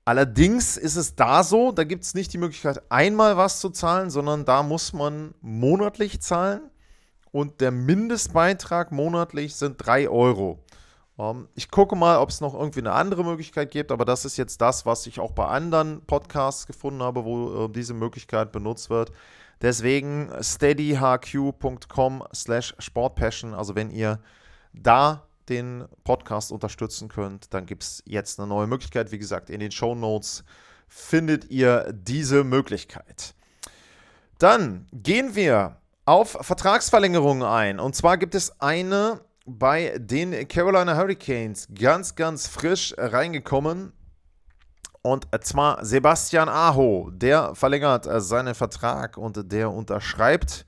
Allerdings 0.10 0.76
ist 0.76 0.96
es 0.96 1.14
da 1.14 1.44
so, 1.44 1.72
da 1.72 1.84
gibt 1.84 2.04
es 2.04 2.16
nicht 2.16 2.34
die 2.34 2.40
Möglichkeit, 2.40 2.82
einmal 2.90 3.38
was 3.38 3.60
zu 3.60 3.70
zahlen, 3.70 4.10
sondern 4.10 4.44
da 4.44 4.64
muss 4.64 4.92
man 4.92 5.36
monatlich 5.40 6.20
zahlen. 6.20 6.62
Und 7.30 7.62
der 7.62 7.70
Mindestbeitrag 7.70 8.92
monatlich 8.92 9.56
sind 9.56 9.76
3 9.78 10.10
Euro. 10.10 10.64
Ähm, 11.20 11.48
ich 11.54 11.70
gucke 11.70 11.96
mal, 11.96 12.18
ob 12.18 12.30
es 12.30 12.42
noch 12.42 12.56
irgendwie 12.56 12.80
eine 12.80 12.94
andere 12.94 13.24
Möglichkeit 13.24 13.70
gibt, 13.70 13.92
aber 13.92 14.04
das 14.04 14.26
ist 14.26 14.38
jetzt 14.38 14.60
das, 14.62 14.84
was 14.84 15.06
ich 15.06 15.20
auch 15.20 15.34
bei 15.34 15.46
anderen 15.46 16.04
Podcasts 16.08 16.66
gefunden 16.66 17.04
habe, 17.04 17.24
wo 17.24 17.66
äh, 17.66 17.70
diese 17.70 17.94
Möglichkeit 17.94 18.52
benutzt 18.52 18.90
wird. 18.90 19.12
Deswegen 19.62 20.32
steadyhq.com 20.42 22.24
slash 22.34 22.74
sportpassion. 22.80 23.54
Also 23.54 23.76
wenn 23.76 23.92
ihr 23.92 24.18
da 24.74 25.29
den 25.50 25.86
Podcast 26.04 26.52
unterstützen 26.52 27.10
könnt, 27.10 27.54
dann 27.54 27.66
gibt 27.66 27.84
es 27.84 28.04
jetzt 28.06 28.40
eine 28.40 28.48
neue 28.48 28.68
Möglichkeit. 28.68 29.12
Wie 29.12 29.20
gesagt, 29.20 29.50
in 29.50 29.60
den 29.60 29.72
Show 29.72 29.96
Notes 29.96 30.44
findet 30.88 31.50
ihr 31.50 31.92
diese 31.94 32.44
Möglichkeit. 32.44 33.34
Dann 34.38 34.88
gehen 34.94 35.36
wir 35.36 35.78
auf 36.06 36.38
Vertragsverlängerungen 36.42 37.44
ein. 37.44 37.80
Und 37.80 37.96
zwar 37.96 38.18
gibt 38.18 38.36
es 38.36 38.60
eine 38.62 39.22
bei 39.46 39.98
den 39.98 40.48
Carolina 40.48 40.96
Hurricanes 40.96 41.68
ganz, 41.74 42.16
ganz 42.16 42.48
frisch 42.48 42.94
reingekommen. 42.98 43.94
Und 45.02 45.28
zwar 45.42 45.84
Sebastian 45.84 46.50
Aho, 46.50 47.10
der 47.12 47.56
verlängert 47.56 48.08
seinen 48.22 48.54
Vertrag 48.54 49.18
und 49.18 49.52
der 49.52 49.72
unterschreibt 49.72 50.66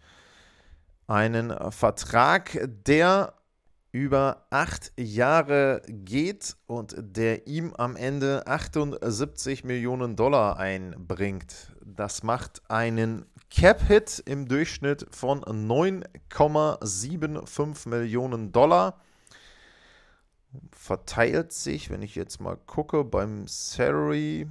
einen 1.08 1.54
Vertrag, 1.72 2.58
der 2.86 3.34
über 3.92 4.48
acht 4.50 4.94
Jahre 4.98 5.82
geht 5.88 6.56
und 6.66 6.96
der 6.98 7.46
ihm 7.48 7.74
am 7.74 7.98
Ende 7.98 8.48
78 8.48 9.66
Millionen 9.66 10.16
Dollar 10.16 10.58
einbringt. 10.58 11.74
Das 11.84 12.24
macht 12.24 12.62
einen 12.70 13.26
Cap-Hit 13.50 14.24
im 14.26 14.48
Durchschnitt 14.48 15.06
von 15.12 15.42
9,75 15.42 17.90
Millionen 17.90 18.54
Dollar. 18.54 19.02
Verteilt 20.72 21.52
sich, 21.52 21.90
wenn 21.90 22.02
ich 22.02 22.16
jetzt 22.16 22.40
mal 22.40 22.56
gucke, 22.56 23.04
beim 23.04 23.46
Salary 23.48 24.48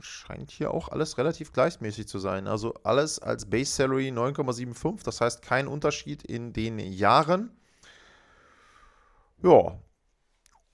scheint 0.00 0.50
hier 0.50 0.72
auch 0.72 0.88
alles 0.88 1.18
relativ 1.18 1.52
gleichmäßig 1.52 2.08
zu 2.08 2.18
sein. 2.18 2.46
Also 2.46 2.74
alles 2.84 3.18
als 3.18 3.48
Base 3.48 3.72
Salary 3.72 4.08
9,75, 4.08 5.04
das 5.04 5.20
heißt 5.20 5.42
kein 5.42 5.66
Unterschied 5.66 6.22
in 6.22 6.52
den 6.52 6.78
Jahren. 6.78 7.50
Ja. 9.42 9.78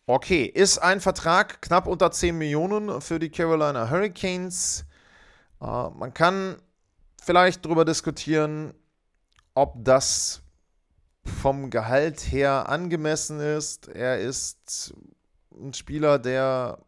Okay, 0.06 0.44
ist 0.44 0.78
ein 0.78 1.00
Vertrag 1.00 1.62
knapp 1.62 1.87
unter 1.87 2.11
10 2.11 2.37
Millionen 2.37 3.00
für 3.00 3.18
die 3.18 3.30
Carolina 3.30 3.90
Hurricanes. 3.90 4.85
Äh, 5.61 5.64
man 5.64 6.14
kann 6.14 6.56
vielleicht 7.20 7.64
darüber 7.64 7.85
diskutieren, 7.85 8.73
ob 9.54 9.75
das 9.85 10.42
vom 11.25 11.70
Gehalt 11.70 12.20
her 12.20 12.68
angemessen 12.68 13.40
ist. 13.40 13.88
Er 13.88 14.20
ist 14.20 14.94
ein 15.52 15.75
Spieler, 15.75 16.18
der 16.18 16.78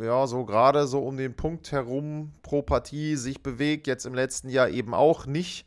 ja 0.00 0.26
so 0.26 0.44
gerade 0.44 0.86
so 0.86 1.04
um 1.04 1.16
den 1.16 1.34
Punkt 1.34 1.72
herum 1.72 2.32
pro 2.42 2.62
Partie 2.62 3.16
sich 3.16 3.42
bewegt, 3.42 3.86
jetzt 3.86 4.06
im 4.06 4.14
letzten 4.14 4.48
Jahr 4.48 4.68
eben 4.68 4.94
auch 4.94 5.26
nicht. 5.26 5.66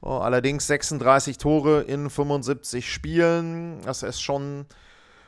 Oh, 0.00 0.18
allerdings 0.18 0.66
36 0.66 1.38
Tore 1.38 1.82
in 1.82 2.08
75 2.08 2.92
Spielen. 2.92 3.80
Das 3.84 4.02
ist 4.02 4.20
schon 4.20 4.66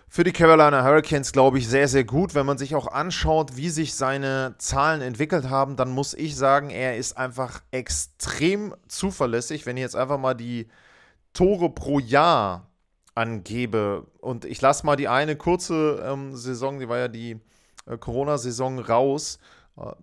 für 0.09 0.25
die 0.25 0.33
Carolina 0.33 0.85
Hurricanes, 0.85 1.33
glaube 1.33 1.59
ich, 1.59 1.69
sehr, 1.69 1.89
sehr 1.89 2.05
gut. 2.05 2.35
Wenn 2.35 2.47
man 2.47 2.59
sich 2.59 2.75
auch 2.75 2.87
anschaut, 2.87 3.57
wie 3.57 3.69
sich 3.69 3.95
seine 3.95 4.55
Zahlen 4.59 5.03
entwickelt 5.03 5.49
haben, 5.49 5.77
dann 5.77 5.91
muss 5.91 6.15
ich 6.15 6.37
sagen, 6.37 6.71
er 6.71 6.97
ist 6.97 7.17
einfach 7.17 7.63
extrem 7.71 8.75
zuverlässig. 8.89 9.67
Wenn 9.67 9.77
ich 9.77 9.83
jetzt 9.83 9.97
einfach 9.97 10.19
mal 10.19 10.35
die 10.35 10.69
Tore 11.33 11.71
pro 11.71 11.99
Jahr 11.99 12.69
angebe 13.15 14.07
und 14.21 14.45
ich 14.45 14.61
lasse 14.61 14.87
mal 14.87 14.97
die 14.97 15.09
eine 15.09 15.37
kurze 15.37 16.03
ähm, 16.05 16.37
Saison, 16.37 16.79
die 16.79 16.89
war 16.89 16.99
ja 16.99 17.09
die 17.09 17.41
äh, 17.87 17.99
Corona-Saison 17.99 18.79
raus 18.79 19.39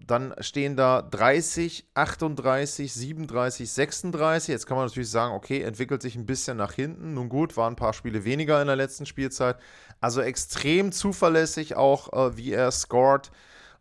dann 0.05 0.33
stehen 0.39 0.75
da 0.75 1.01
30, 1.01 1.87
38, 1.93 2.93
37, 2.93 3.71
36. 3.71 4.47
Jetzt 4.49 4.65
kann 4.65 4.77
man 4.77 4.85
natürlich 4.85 5.09
sagen, 5.09 5.35
okay, 5.35 5.61
entwickelt 5.61 6.01
sich 6.01 6.15
ein 6.15 6.25
bisschen 6.25 6.57
nach 6.57 6.73
hinten. 6.73 7.13
Nun 7.13 7.29
gut, 7.29 7.57
waren 7.57 7.73
ein 7.73 7.77
paar 7.77 7.93
Spiele 7.93 8.23
weniger 8.23 8.59
in 8.61 8.67
der 8.67 8.75
letzten 8.75 9.05
Spielzeit. 9.05 9.57
Also 9.99 10.21
extrem 10.21 10.91
zuverlässig 10.91 11.75
auch, 11.75 12.11
äh, 12.13 12.37
wie 12.37 12.53
er 12.53 12.71
scored. 12.71 13.31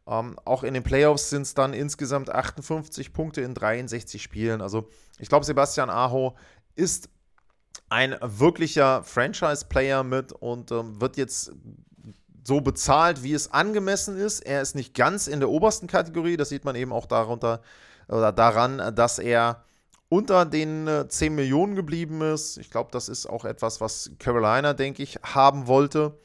Ähm, 0.06 0.38
auch 0.44 0.64
in 0.64 0.74
den 0.74 0.82
Playoffs 0.82 1.30
sind 1.30 1.42
es 1.42 1.54
dann 1.54 1.72
insgesamt 1.72 2.30
58 2.30 3.12
Punkte 3.12 3.40
in 3.40 3.54
63 3.54 4.22
Spielen. 4.22 4.60
Also 4.60 4.88
ich 5.18 5.28
glaube, 5.28 5.46
Sebastian 5.46 5.90
Aho 5.90 6.36
ist 6.74 7.08
ein 7.88 8.16
wirklicher 8.20 9.02
Franchise-Player 9.02 10.02
mit 10.04 10.32
und 10.32 10.72
ähm, 10.72 11.00
wird 11.00 11.16
jetzt 11.16 11.52
so 12.46 12.60
bezahlt, 12.60 13.22
wie 13.22 13.32
es 13.32 13.52
angemessen 13.52 14.16
ist. 14.16 14.40
Er 14.40 14.62
ist 14.62 14.74
nicht 14.74 14.94
ganz 14.94 15.26
in 15.26 15.40
der 15.40 15.48
obersten 15.48 15.86
Kategorie, 15.86 16.36
das 16.36 16.48
sieht 16.48 16.64
man 16.64 16.76
eben 16.76 16.92
auch 16.92 17.06
darunter 17.06 17.60
oder 18.08 18.32
daran, 18.32 18.94
dass 18.94 19.18
er 19.18 19.64
unter 20.08 20.44
den 20.44 20.88
10 21.08 21.32
äh, 21.32 21.34
Millionen 21.34 21.74
geblieben 21.74 22.22
ist. 22.22 22.58
Ich 22.58 22.70
glaube, 22.70 22.90
das 22.92 23.08
ist 23.08 23.26
auch 23.26 23.44
etwas, 23.44 23.80
was 23.80 24.12
Carolina, 24.20 24.72
denke 24.72 25.02
ich, 25.02 25.18
haben 25.22 25.66
wollte. 25.66 26.16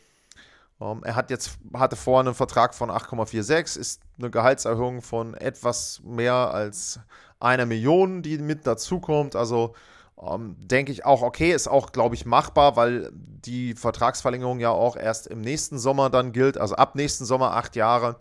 Ähm, 0.79 1.01
er 1.03 1.15
hat 1.15 1.31
jetzt, 1.31 1.57
hatte 1.73 1.95
vorher 1.95 2.27
einen 2.27 2.35
Vertrag 2.35 2.75
von 2.75 2.91
8,46, 2.91 3.79
ist 3.79 4.01
eine 4.19 4.29
Gehaltserhöhung 4.29 5.01
von 5.01 5.33
etwas 5.33 6.01
mehr 6.03 6.53
als 6.53 6.99
einer 7.39 7.65
Million, 7.65 8.21
die 8.21 8.37
mit 8.37 8.67
dazukommt. 8.67 9.35
Also 9.35 9.73
ähm, 10.21 10.55
denke 10.59 10.91
ich 10.91 11.05
auch, 11.05 11.21
okay, 11.21 11.51
ist 11.51 11.67
auch, 11.67 11.91
glaube 11.91 12.15
ich, 12.15 12.25
machbar, 12.25 12.75
weil 12.75 13.11
die 13.13 13.73
Vertragsverlängerung 13.73 14.59
ja 14.59 14.69
auch 14.69 14.95
erst 14.95 15.27
im 15.27 15.41
nächsten 15.41 15.79
Sommer 15.79 16.09
dann 16.09 16.31
gilt, 16.31 16.57
also 16.57 16.75
ab 16.75 16.95
nächsten 16.95 17.25
Sommer 17.25 17.55
acht 17.55 17.75
Jahre. 17.75 18.17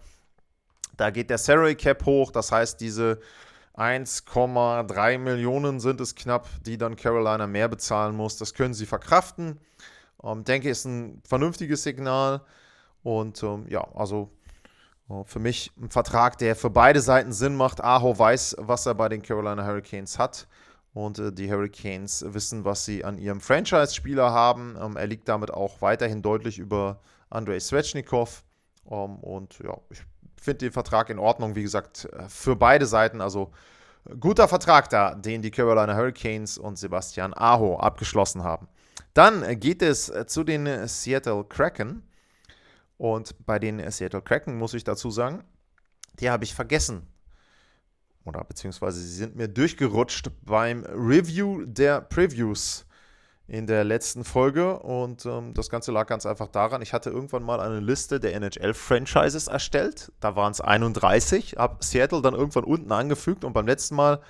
Da 0.97 1.11
geht 1.11 1.31
der 1.31 1.39
Salary 1.39 1.75
Cap 1.77 2.05
hoch, 2.07 2.31
das 2.33 2.53
heißt, 2.53 2.81
diese 2.81 3.21
1,3 3.77 5.19
Millionen 5.19 5.81
sind 5.81 6.01
es 6.01 6.15
knapp, 6.15 6.49
die 6.67 6.77
dann 6.77 6.97
Carolina 6.97 7.47
mehr 7.47 7.69
bezahlen 7.69 8.17
muss. 8.17 8.37
Das 8.37 8.55
können 8.55 8.75
sie 8.75 8.87
verkraften. 8.87 9.59
Ähm, 10.23 10.45
denke, 10.45 10.69
ist 10.69 10.85
ein 10.85 11.23
vernünftiges 11.27 11.83
Signal. 11.83 12.43
Und 13.03 13.43
ähm, 13.43 13.67
ja, 13.69 13.87
also 13.95 14.31
äh, 15.09 15.25
für 15.25 15.39
mich 15.39 15.73
ein 15.81 15.91
Vertrag, 15.91 16.37
der 16.39 16.57
für 16.57 16.69
beide 16.69 17.01
Seiten 17.01 17.33
Sinn 17.33 17.57
macht. 17.57 17.83
Aho 17.83 18.19
weiß, 18.19 18.57
was 18.59 18.85
er 18.85 18.95
bei 18.95 19.09
den 19.09 19.23
Carolina 19.23 19.65
Hurricanes 19.65 20.19
hat. 20.19 20.47
Und 20.93 21.19
äh, 21.19 21.33
die 21.33 21.51
Hurricanes 21.51 22.25
wissen, 22.27 22.65
was 22.65 22.85
sie 22.85 23.05
an 23.05 23.19
ihrem 23.19 23.41
Franchise-Spieler 23.41 24.33
haben. 24.33 24.77
Ähm, 24.81 24.97
er 24.97 25.07
liegt 25.07 25.29
damit 25.29 25.53
auch 25.53 25.81
weiterhin 25.81 26.23
deutlich 26.23 26.59
über 26.59 27.01
Andrei 27.29 27.61
Svechnikov. 27.61 28.43
Ähm, 28.91 29.17
und 29.19 29.59
ja, 29.61 29.79
ich 29.91 30.03
finde 30.37 30.59
den 30.59 30.73
Vertrag 30.73 31.11
in 31.11 31.19
Ordnung. 31.19 31.55
Wie 31.55 31.63
gesagt, 31.63 32.07
äh, 32.13 32.29
für 32.29 32.57
beide 32.57 32.87
Seiten. 32.87 33.21
Also 33.21 33.53
guter 34.19 34.49
Vertrag 34.49 34.89
da, 34.91 35.15
den 35.15 35.43
die 35.43 35.51
Carolina 35.51 35.95
Hurricanes 35.95 36.59
und 36.59 36.77
Sebastian 36.77 37.35
Aho 37.35 37.79
abgeschlossen 37.79 38.43
haben. 38.43 38.67
Dann 39.15 39.61
geht 39.61 39.83
es 39.83 40.09
äh, 40.09 40.27
zu 40.27 40.43
den 40.43 40.89
Seattle 40.89 41.45
Kraken. 41.45 42.03
Und 42.99 43.47
bei 43.47 43.59
den 43.59 43.91
Seattle 43.91 44.23
Kraken 44.23 44.59
muss 44.59 44.75
ich 44.75 44.85
dazu 44.85 45.11
sagen, 45.11 45.45
die 46.19 46.29
habe 46.29 46.45
ich 46.45 46.55
vergessen 46.55 47.07
oder 48.31 48.45
beziehungsweise 48.45 49.01
sie 49.01 49.13
sind 49.13 49.37
mir 49.37 49.49
durchgerutscht 49.49 50.31
beim 50.43 50.85
Review 50.85 51.65
der 51.67 52.01
Previews 52.01 52.87
in 53.49 53.67
der 53.67 53.83
letzten 53.83 54.25
Folge. 54.25 54.79
Und 54.79 55.27
ähm, 55.27 55.53
das 55.55 55.69
Ganze 55.69 55.91
lag 55.91 56.07
ganz 56.07 56.25
einfach 56.25 56.47
daran, 56.47 56.81
ich 56.81 56.93
hatte 56.93 57.11
irgendwann 57.11 57.43
mal 57.43 57.61
eine 57.61 57.81
Liste 57.81 58.21
der 58.21 58.35
NHL-Franchises 58.35 59.49
erstellt. 59.49 60.13
Da 60.21 60.37
waren 60.37 60.53
es 60.53 60.61
31, 60.61 61.57
habe 61.59 61.85
Seattle 61.85 62.23
dann 62.23 62.35
irgendwann 62.35 62.65
unten 62.65 62.93
angefügt 62.93 63.45
und 63.45 63.53
beim 63.53 63.67
letzten 63.67 63.97
Mal 63.97 64.21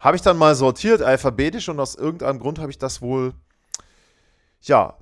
habe 0.00 0.16
ich 0.16 0.22
dann 0.22 0.38
mal 0.38 0.54
sortiert 0.54 1.02
alphabetisch 1.02 1.68
und 1.68 1.78
aus 1.78 1.94
irgendeinem 1.94 2.38
Grund 2.38 2.58
habe 2.58 2.70
ich 2.70 2.78
das 2.78 3.02
wohl, 3.02 3.34
ja, 4.62 4.96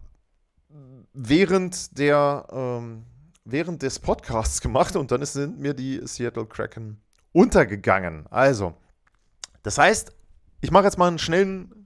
während 1.12 1.96
der, 1.96 2.46
ähm, 2.50 3.04
während 3.44 3.82
des 3.82 4.00
Podcasts 4.00 4.60
gemacht 4.60 4.96
und 4.96 5.12
dann 5.12 5.24
sind 5.24 5.60
mir 5.60 5.74
die 5.74 6.00
Seattle 6.04 6.46
Kraken 6.46 7.00
untergegangen. 7.34 8.26
Also, 8.30 8.72
das 9.62 9.76
heißt, 9.76 10.12
ich 10.62 10.70
mache 10.70 10.84
jetzt 10.84 10.96
mal 10.96 11.08
einen 11.08 11.18
schnellen 11.18 11.84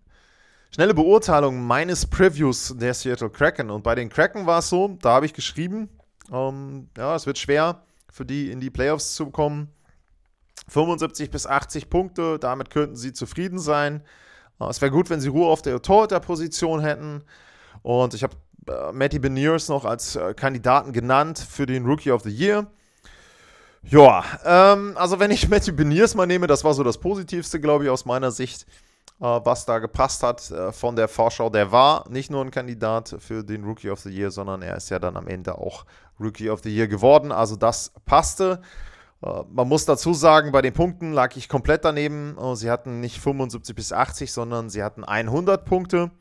Schnelle 0.71 0.93
Beurteilung 0.93 1.63
meines 1.67 2.05
Previews 2.05 2.75
der 2.77 2.93
Seattle 2.93 3.31
Kraken. 3.31 3.71
Und 3.71 3.83
bei 3.83 3.95
den 3.95 4.11
Kraken 4.11 4.47
war 4.47 4.59
es 4.59 4.69
so, 4.69 4.99
da 5.01 5.15
habe 5.15 5.25
ich 5.25 5.33
geschrieben, 5.33 5.89
ähm, 6.31 6.89
ja, 6.97 7.17
es 7.17 7.27
wird 7.27 7.39
schwer 7.39 7.83
für 8.13 8.27
die 8.27 8.51
in 8.51 8.61
die 8.61 8.71
Playoffs 8.71 9.15
zu 9.15 9.31
kommen. 9.31 9.69
75 10.69 11.31
bis 11.31 11.47
80 11.47 11.89
Punkte, 11.89 12.39
damit 12.39 12.69
könnten 12.69 12.97
sie 12.97 13.15
zufrieden 13.15 13.59
sein. 13.59 14.03
Äh, 14.61 14.67
es 14.67 14.83
wäre 14.83 14.91
gut, 14.91 15.09
wenn 15.09 15.21
sie 15.21 15.29
Ruhe 15.29 15.49
auf 15.49 15.63
der 15.63 15.81
Torhüter-Position 15.81 16.81
hätten. 16.81 17.25
Und 17.81 18.13
ich 18.13 18.23
habe 18.23 18.37
äh, 18.69 18.93
Matty 18.93 19.19
Beniers 19.19 19.69
noch 19.69 19.87
als 19.87 20.17
äh, 20.17 20.35
Kandidaten 20.35 20.93
genannt 20.93 21.39
für 21.39 21.65
den 21.65 21.87
Rookie 21.87 22.11
of 22.11 22.23
the 22.23 22.31
Year. 22.31 22.67
Ja, 23.83 24.25
ähm, 24.45 24.93
also 24.97 25.19
wenn 25.21 25.31
ich 25.31 25.49
Matty 25.51 25.73
Beniers 25.73 26.15
mal 26.15 26.27
nehme, 26.27 26.47
das 26.47 26.65
war 26.65 26.75
so 26.75 26.83
das 26.83 26.99
Positivste, 26.99 27.61
glaube 27.61 27.85
ich, 27.85 27.91
aus 27.91 28.05
meiner 28.05 28.31
Sicht. 28.31 28.67
Äh, 29.21 29.25
was 29.25 29.65
da 29.65 29.81
gepasst 29.81 30.23
hat 30.23 30.49
äh, 30.51 30.71
von 30.71 30.95
der 30.95 31.09
Vorschau. 31.09 31.51
Der 31.51 31.73
war 31.73 32.09
nicht 32.09 32.31
nur 32.31 32.45
ein 32.45 32.53
Kandidat 32.53 33.17
für 33.19 33.43
den 33.43 33.65
Rookie 33.65 33.91
of 33.91 33.99
the 34.01 34.11
Year, 34.11 34.31
sondern 34.31 34.63
er 34.63 34.77
ist 34.77 34.91
ja 34.91 35.01
dann 35.01 35.17
am 35.17 35.27
Ende 35.27 35.59
auch 35.59 35.85
Rookie 36.21 36.51
of 36.51 36.61
the 36.63 36.75
Year 36.75 36.87
geworden. 36.87 37.33
Also 37.33 37.57
das 37.57 37.93
passte. 38.05 38.61
Äh, 39.23 39.43
man 39.51 39.67
muss 39.67 39.87
dazu 39.87 40.15
sagen, 40.15 40.53
bei 40.53 40.63
den 40.63 40.73
Punkten 40.73 41.13
lag 41.13 41.35
ich 41.37 41.49
komplett 41.49 41.85
daneben. 41.85 42.37
Sie 42.55 42.71
hatten 42.71 43.01
nicht 43.01 43.19
75 43.19 43.75
bis 43.75 43.93
80, 43.93 44.33
sondern 44.33 44.71
sie 44.71 44.85
hatten 44.85 45.03
100 45.03 45.65
Punkte. 45.65 46.13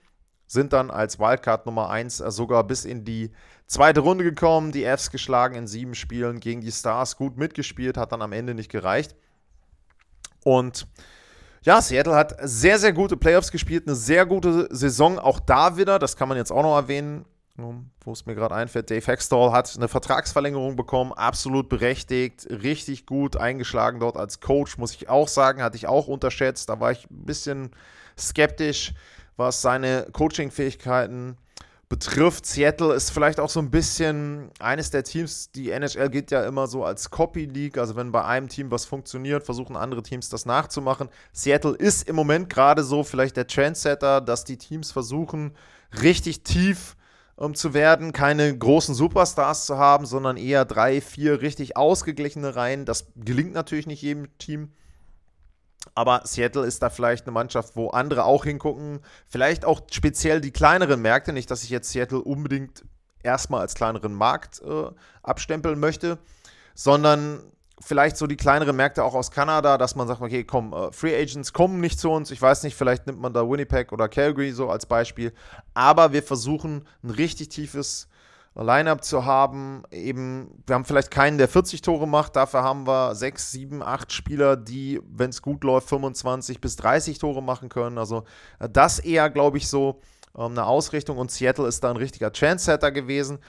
Sind 0.48 0.74
dann 0.74 0.90
als 0.90 1.20
Wildcard 1.20 1.66
Nummer 1.66 1.90
1 1.90 2.18
sogar 2.18 2.64
bis 2.64 2.86
in 2.86 3.04
die 3.04 3.32
zweite 3.68 4.00
Runde 4.00 4.24
gekommen. 4.24 4.72
Die 4.72 4.86
Fs 4.86 5.12
geschlagen 5.12 5.56
in 5.56 5.68
sieben 5.68 5.94
Spielen 5.94 6.40
gegen 6.40 6.62
die 6.62 6.72
Stars. 6.72 7.18
Gut 7.18 7.38
mitgespielt, 7.38 7.98
hat 7.98 8.12
dann 8.12 8.22
am 8.22 8.32
Ende 8.32 8.54
nicht 8.54 8.72
gereicht. 8.72 9.16
Und 10.44 10.88
ja, 11.64 11.82
Seattle 11.82 12.16
hat 12.16 12.36
sehr, 12.42 12.80
sehr 12.80 12.94
gute 12.94 13.18
Playoffs 13.18 13.52
gespielt, 13.52 13.88
eine 13.88 13.96
sehr 13.96 14.26
gute 14.26 14.74
Saison. 14.74 15.20
Auch 15.20 15.40
da 15.40 15.76
wieder, 15.76 16.00
das 16.00 16.16
kann 16.16 16.30
man 16.30 16.38
jetzt 16.38 16.52
auch 16.52 16.64
noch 16.64 16.78
erwähnen, 16.78 17.26
wo 17.58 18.12
es 18.12 18.26
mir 18.26 18.36
gerade 18.36 18.54
einfällt, 18.54 18.90
Dave 18.92 19.06
Hextall 19.06 19.52
hat 19.52 19.74
eine 19.76 19.88
Vertragsverlängerung 19.88 20.76
bekommen, 20.76 21.12
absolut 21.14 21.70
berechtigt, 21.70 22.48
richtig 22.50 23.08
gut 23.08 23.36
eingeschlagen 23.36 24.00
dort 24.00 24.16
als 24.16 24.40
Coach, 24.40 24.78
muss 24.78 24.94
ich 24.94 25.10
auch 25.10 25.28
sagen, 25.28 25.64
hatte 25.64 25.76
ich 25.76 25.88
auch 25.88 26.08
unterschätzt. 26.08 26.70
Da 26.70 26.80
war 26.80 26.92
ich 26.92 27.10
ein 27.10 27.26
bisschen 27.26 27.72
skeptisch, 28.18 28.94
was 29.38 29.62
seine 29.62 30.08
Coaching-Fähigkeiten 30.12 31.38
betrifft. 31.90 32.46
Seattle 32.46 32.94
ist 32.94 33.12
vielleicht 33.12 33.40
auch 33.40 33.50
so 33.50 33.62
ein 33.62 33.72
bisschen 33.72 34.50
eines 34.60 34.92
der 34.92 35.04
Teams, 35.04 35.52
die 35.52 35.72
NHL 35.72 36.10
geht 36.10 36.32
ja 36.32 36.46
immer 36.46 36.68
so 36.68 36.84
als 36.84 37.10
Copy 37.10 37.46
League, 37.46 37.78
also 37.78 37.96
wenn 37.96 38.12
bei 38.12 38.26
einem 38.26 38.50
Team 38.50 38.72
was 38.72 38.84
funktioniert, 38.86 39.44
versuchen 39.44 39.78
andere 39.78 40.04
Teams 40.04 40.30
das 40.30 40.46
nachzumachen. 40.46 41.08
Seattle 41.32 41.76
ist 41.76 42.10
im 42.10 42.16
Moment 42.16 42.50
gerade 42.50 42.84
so 42.84 43.04
vielleicht 43.04 43.38
der 43.38 43.48
Trendsetter, 43.48 44.20
dass 44.20 44.44
die 44.44 44.58
Teams 44.58 44.92
versuchen, 44.92 45.54
richtig 46.02 46.44
tief 46.44 46.98
um, 47.38 47.56
zu 47.56 47.74
werden, 47.74 48.12
keine 48.12 48.58
großen 48.58 48.96
Superstars 48.96 49.66
zu 49.66 49.78
haben, 49.78 50.06
sondern 50.06 50.36
eher 50.36 50.66
drei, 50.66 51.00
vier 51.00 51.42
richtig 51.42 51.78
ausgeglichene 51.78 52.56
Reihen. 52.56 52.84
Das 52.84 53.08
gelingt 53.16 53.54
natürlich 53.54 53.88
nicht 53.88 54.02
jedem 54.02 54.36
Team. 54.40 54.74
Aber 55.96 56.22
Seattle 56.26 56.66
ist 56.66 56.82
da 56.84 56.90
vielleicht 56.90 57.26
eine 57.26 57.34
Mannschaft, 57.34 57.76
wo 57.76 57.90
andere 57.90 58.26
auch 58.26 58.44
hingucken. 58.44 59.00
Vielleicht 59.28 59.66
auch 59.66 59.82
speziell 59.92 60.42
die 60.42 60.52
kleineren 60.52 61.02
Märkte. 61.02 61.34
Nicht, 61.34 61.52
dass 61.52 61.64
ich 61.64 61.70
jetzt 61.70 61.90
Seattle 61.92 62.22
unbedingt 62.22 62.84
erstmal 63.24 63.62
als 63.62 63.76
kleineren 63.76 64.14
Markt 64.14 64.62
äh, 64.62 64.90
abstempeln 65.24 65.80
möchte, 65.80 66.18
sondern 66.76 67.42
vielleicht 67.80 68.18
so 68.18 68.26
die 68.28 68.38
kleineren 68.38 68.76
Märkte 68.76 69.04
auch 69.04 69.14
aus 69.14 69.32
Kanada, 69.32 69.78
dass 69.78 69.96
man 69.96 70.08
sagt, 70.08 70.22
okay, 70.22 70.44
komm, 70.44 70.74
äh, 70.74 70.92
Free 70.92 71.16
Agents 71.16 71.54
kommen 71.54 71.80
nicht 71.80 72.00
zu 72.00 72.10
uns. 72.10 72.32
Ich 72.32 72.42
weiß 72.42 72.64
nicht, 72.64 72.76
vielleicht 72.76 73.06
nimmt 73.08 73.20
man 73.20 73.34
da 73.34 73.48
Winnipeg 73.48 73.92
oder 73.92 74.10
Calgary 74.10 74.52
so 74.52 74.70
als 74.70 74.86
Beispiel. 74.86 75.34
Aber 75.74 76.14
wir 76.14 76.24
versuchen 76.24 76.88
ein 77.04 77.12
richtig 77.12 77.50
tiefes 77.50 78.08
Lineup 78.64 79.04
zu 79.04 79.26
haben. 79.26 79.84
Eben, 79.92 80.64
wir 80.66 80.76
haben 80.76 80.86
vielleicht 80.86 81.12
keinen, 81.12 81.38
der 81.38 81.48
40 81.48 81.82
Tore 81.82 82.08
macht, 82.08 82.36
dafür 82.36 82.64
haben 82.64 82.88
wir 82.88 83.14
6, 83.14 83.52
7, 83.52 83.84
8 83.84 84.12
Spieler, 84.12 84.56
die, 84.56 85.00
wenn 85.08 85.30
es 85.30 85.42
gut 85.42 85.64
läuft, 85.64 85.90
25 85.90 86.60
bis 86.60 86.76
30 86.78 87.20
Tore 87.20 87.44
machen 87.44 87.70
können. 87.70 87.98
Also 87.98 88.24
äh, 88.60 88.68
das 88.70 89.00
eher, 89.00 89.30
glaube 89.30 89.58
ich, 89.58 89.68
so 89.68 90.02
ähm, 90.36 90.52
eine 90.52 90.66
Ausrichtung 90.66 91.18
und 91.18 91.32
Seattle 91.32 91.68
ist 91.68 91.84
da 91.84 91.92
ein 91.92 91.98
richtiger 91.98 92.32
Chance-Setter 92.32 92.92
gewesen. 92.92 93.40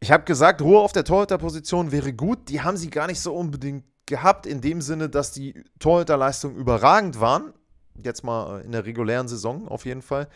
Ich 0.00 0.10
habe 0.10 0.24
gesagt, 0.24 0.60
Ruhe 0.60 0.80
auf 0.80 0.92
der 0.92 1.04
Torhüterposition 1.04 1.90
wäre 1.90 2.12
gut. 2.12 2.50
Die 2.50 2.60
haben 2.60 2.76
sie 2.76 2.90
gar 2.90 3.06
nicht 3.06 3.20
so 3.20 3.34
unbedingt 3.34 3.84
gehabt, 4.06 4.44
in 4.44 4.60
dem 4.60 4.82
Sinne, 4.82 5.08
dass 5.08 5.32
die 5.32 5.64
Torhüterleistungen 5.78 6.56
überragend 6.56 7.20
waren. 7.20 7.54
Jetzt 7.96 8.22
mal 8.22 8.60
äh, 8.60 8.64
in 8.64 8.72
der 8.72 8.84
regulären 8.84 9.28
Saison 9.28 9.66
auf 9.68 9.86
jeden 9.86 10.02
Fall. 10.02 10.28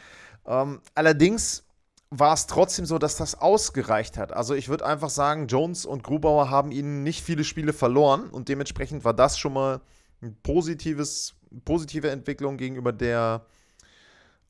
Ähm, 0.47 0.81
allerdings 0.95 1.68
war 2.11 2.33
es 2.33 2.47
trotzdem 2.47 2.87
so, 2.87 2.99
dass 2.99 3.17
das 3.17 3.35
ausgereicht 3.35 4.17
hat. 4.17 4.33
Also 4.33 4.55
ich 4.55 4.69
würde 4.69 4.87
einfach 4.87 5.11
sagen, 5.11 5.47
Jones 5.47 5.85
und 5.85 6.03
Grubauer 6.03 6.51
haben 6.51 6.73
ihnen 6.73 7.03
nicht 7.03 7.23
viele 7.23 7.45
Spiele 7.45 7.73
verloren 7.73 8.31
und 8.31 8.49
dementsprechend 8.49 9.05
war 9.05 9.15
das 9.15 9.39
schon 9.39 9.53
mal 9.53 9.81
eine 10.23 10.33
positives, 10.43 11.35
positive 11.65 12.11
Entwicklung 12.11 12.57
gegenüber 12.57 12.93
der 12.93 13.45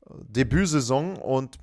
äh, 0.05 0.13
Debütsaison 0.29 1.17
und 1.17 1.57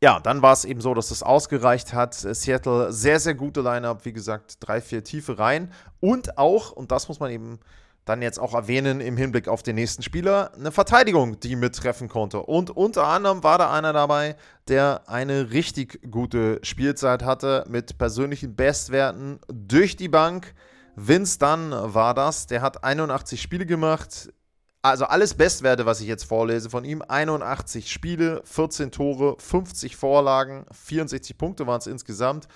ja, 0.00 0.18
dann 0.18 0.42
war 0.42 0.52
es 0.52 0.64
eben 0.64 0.80
so, 0.80 0.94
dass 0.94 1.12
es 1.12 1.22
ausgereicht 1.22 1.92
hat. 1.92 2.14
Seattle 2.14 2.92
sehr, 2.92 3.20
sehr 3.20 3.34
gute 3.34 3.60
Line-Up, 3.60 4.04
wie 4.04 4.12
gesagt, 4.12 4.56
drei, 4.58 4.80
vier 4.80 5.04
tiefe 5.04 5.38
Reihen 5.38 5.72
und 6.00 6.38
auch, 6.38 6.72
und 6.72 6.90
das 6.90 7.06
muss 7.06 7.20
man 7.20 7.30
eben 7.30 7.60
dann 8.04 8.22
jetzt 8.22 8.38
auch 8.38 8.54
erwähnen 8.54 9.00
im 9.00 9.16
Hinblick 9.16 9.46
auf 9.48 9.62
den 9.62 9.76
nächsten 9.76 10.02
Spieler, 10.02 10.52
eine 10.54 10.72
Verteidigung, 10.72 11.38
die 11.38 11.54
mittreffen 11.54 12.08
konnte. 12.08 12.42
Und 12.42 12.70
unter 12.70 13.06
anderem 13.06 13.44
war 13.44 13.58
da 13.58 13.72
einer 13.72 13.92
dabei, 13.92 14.36
der 14.68 15.02
eine 15.06 15.52
richtig 15.52 16.00
gute 16.10 16.58
Spielzeit 16.64 17.22
hatte 17.22 17.64
mit 17.68 17.98
persönlichen 17.98 18.56
Bestwerten 18.56 19.38
durch 19.48 19.96
die 19.96 20.08
Bank. 20.08 20.54
Vince 20.96 21.38
Dunn 21.38 21.72
war 21.72 22.14
das, 22.14 22.46
der 22.46 22.60
hat 22.60 22.82
81 22.82 23.40
Spiele 23.40 23.66
gemacht. 23.66 24.30
Also 24.84 25.04
alles 25.04 25.34
Bestwerte, 25.34 25.86
was 25.86 26.00
ich 26.00 26.08
jetzt 26.08 26.24
vorlese 26.24 26.68
von 26.68 26.84
ihm. 26.84 27.02
81 27.06 27.90
Spiele, 27.90 28.42
14 28.44 28.90
Tore, 28.90 29.36
50 29.38 29.94
Vorlagen, 29.94 30.66
64 30.72 31.38
Punkte 31.38 31.68
waren 31.68 31.78
es 31.78 31.86
insgesamt. 31.86 32.48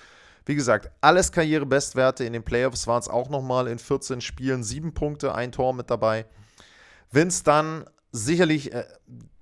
Wie 0.47 0.55
gesagt, 0.55 0.89
alles 1.01 1.31
Karrierebestwerte. 1.33 2.23
In 2.23 2.31
den 2.31 2.43
Playoffs 2.43 2.87
waren 2.87 3.01
es 3.01 3.09
auch 3.09 3.29
nochmal 3.29 3.67
in 3.67 3.79
14 3.79 4.21
Spielen 4.21 4.63
sieben 4.63 4.93
Punkte, 4.93 5.35
ein 5.35 5.51
Tor 5.51 5.73
mit 5.73 5.91
dabei. 5.91 6.25
Vince 7.11 7.43
dann 7.43 7.83
sicherlich, 8.13 8.73
äh, 8.73 8.85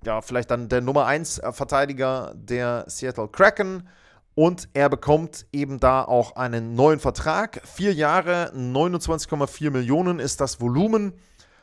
ja, 0.04 0.22
vielleicht 0.22 0.50
dann 0.50 0.68
der 0.68 0.82
Nummer 0.82 1.06
1 1.06 1.38
äh, 1.38 1.52
Verteidiger 1.52 2.34
der 2.36 2.86
Seattle 2.88 3.28
Kraken. 3.28 3.88
Und 4.34 4.68
er 4.74 4.89
bekommt 4.89 5.46
eben 5.54 5.80
da 5.80 6.04
auch 6.04 6.38
einen 6.38 6.74
neuen 6.74 7.00
Vertrag. 7.00 7.62
Vier 7.65 7.94
Jahre, 7.94 8.52
29,4 8.56 9.70
Millionen 9.70 10.18
ist 10.18 10.41
das 10.41 10.60
Volumen. 10.60 11.13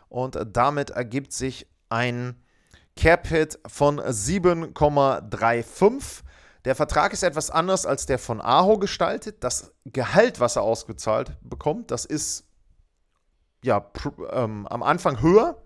Und 0.08 0.38
damit 0.52 0.90
ergibt 0.90 1.32
sich 1.32 1.66
ein 1.88 2.36
Cap-Hit 2.94 3.58
von 3.66 3.98
7,35. 3.98 6.22
Der 6.64 6.76
Vertrag 6.76 7.12
ist 7.12 7.22
etwas 7.22 7.50
anders 7.50 7.86
als 7.86 8.06
der 8.06 8.18
von 8.18 8.40
Aho 8.40 8.78
gestaltet. 8.78 9.42
Das 9.42 9.72
Gehalt, 9.84 10.38
was 10.38 10.56
er 10.56 10.62
ausgezahlt 10.62 11.36
bekommt, 11.42 11.90
das 11.90 12.04
ist 12.04 12.44
ja 13.64 13.90
ähm, 14.30 14.66
am 14.68 14.82
Anfang 14.82 15.20
höher. 15.20 15.56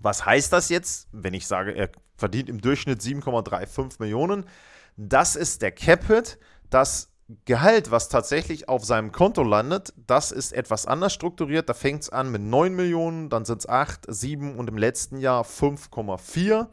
Was 0.00 0.24
heißt 0.24 0.52
das 0.52 0.68
jetzt, 0.68 1.08
wenn 1.12 1.34
ich 1.34 1.46
sage, 1.46 1.72
er 1.72 1.90
verdient 2.16 2.48
im 2.48 2.60
Durchschnitt 2.60 3.00
7,35 3.00 3.96
Millionen? 3.98 4.46
Das 4.96 5.36
ist 5.36 5.62
der 5.62 5.72
Capit. 5.72 6.38
Das 6.70 7.10
Gehalt, 7.44 7.90
was 7.90 8.08
tatsächlich 8.08 8.68
auf 8.68 8.84
seinem 8.84 9.12
Konto 9.12 9.44
landet, 9.44 9.92
das 10.06 10.32
ist 10.32 10.52
etwas 10.52 10.86
anders 10.86 11.12
strukturiert. 11.12 11.68
Da 11.68 11.74
fängt 11.74 12.02
es 12.02 12.10
an 12.10 12.30
mit 12.30 12.42
9 12.42 12.74
Millionen, 12.74 13.30
dann 13.30 13.44
sind 13.44 13.58
es 13.58 13.68
8, 13.68 14.06
7 14.08 14.56
und 14.56 14.68
im 14.68 14.76
letzten 14.76 15.18
Jahr 15.18 15.44
5,4. 15.44 16.66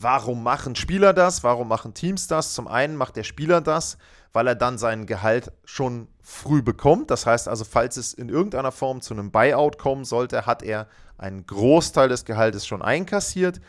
Warum 0.00 0.42
machen 0.42 0.76
Spieler 0.76 1.12
das? 1.12 1.42
Warum 1.42 1.68
machen 1.68 1.94
Teams 1.94 2.28
das? 2.28 2.54
Zum 2.54 2.68
einen 2.68 2.96
macht 2.96 3.16
der 3.16 3.24
Spieler 3.24 3.60
das, 3.60 3.98
weil 4.32 4.46
er 4.46 4.54
dann 4.54 4.78
sein 4.78 5.06
Gehalt 5.06 5.52
schon 5.64 6.08
früh 6.22 6.62
bekommt. 6.62 7.10
Das 7.10 7.26
heißt 7.26 7.48
also, 7.48 7.64
falls 7.64 7.96
es 7.96 8.14
in 8.14 8.28
irgendeiner 8.28 8.72
Form 8.72 9.00
zu 9.00 9.14
einem 9.14 9.30
Buyout 9.30 9.78
kommen 9.78 10.04
sollte, 10.04 10.46
hat 10.46 10.62
er 10.62 10.86
einen 11.16 11.46
Großteil 11.46 12.08
des 12.08 12.24
Gehaltes 12.24 12.66
schon 12.66 12.82
einkassiert. 12.82 13.60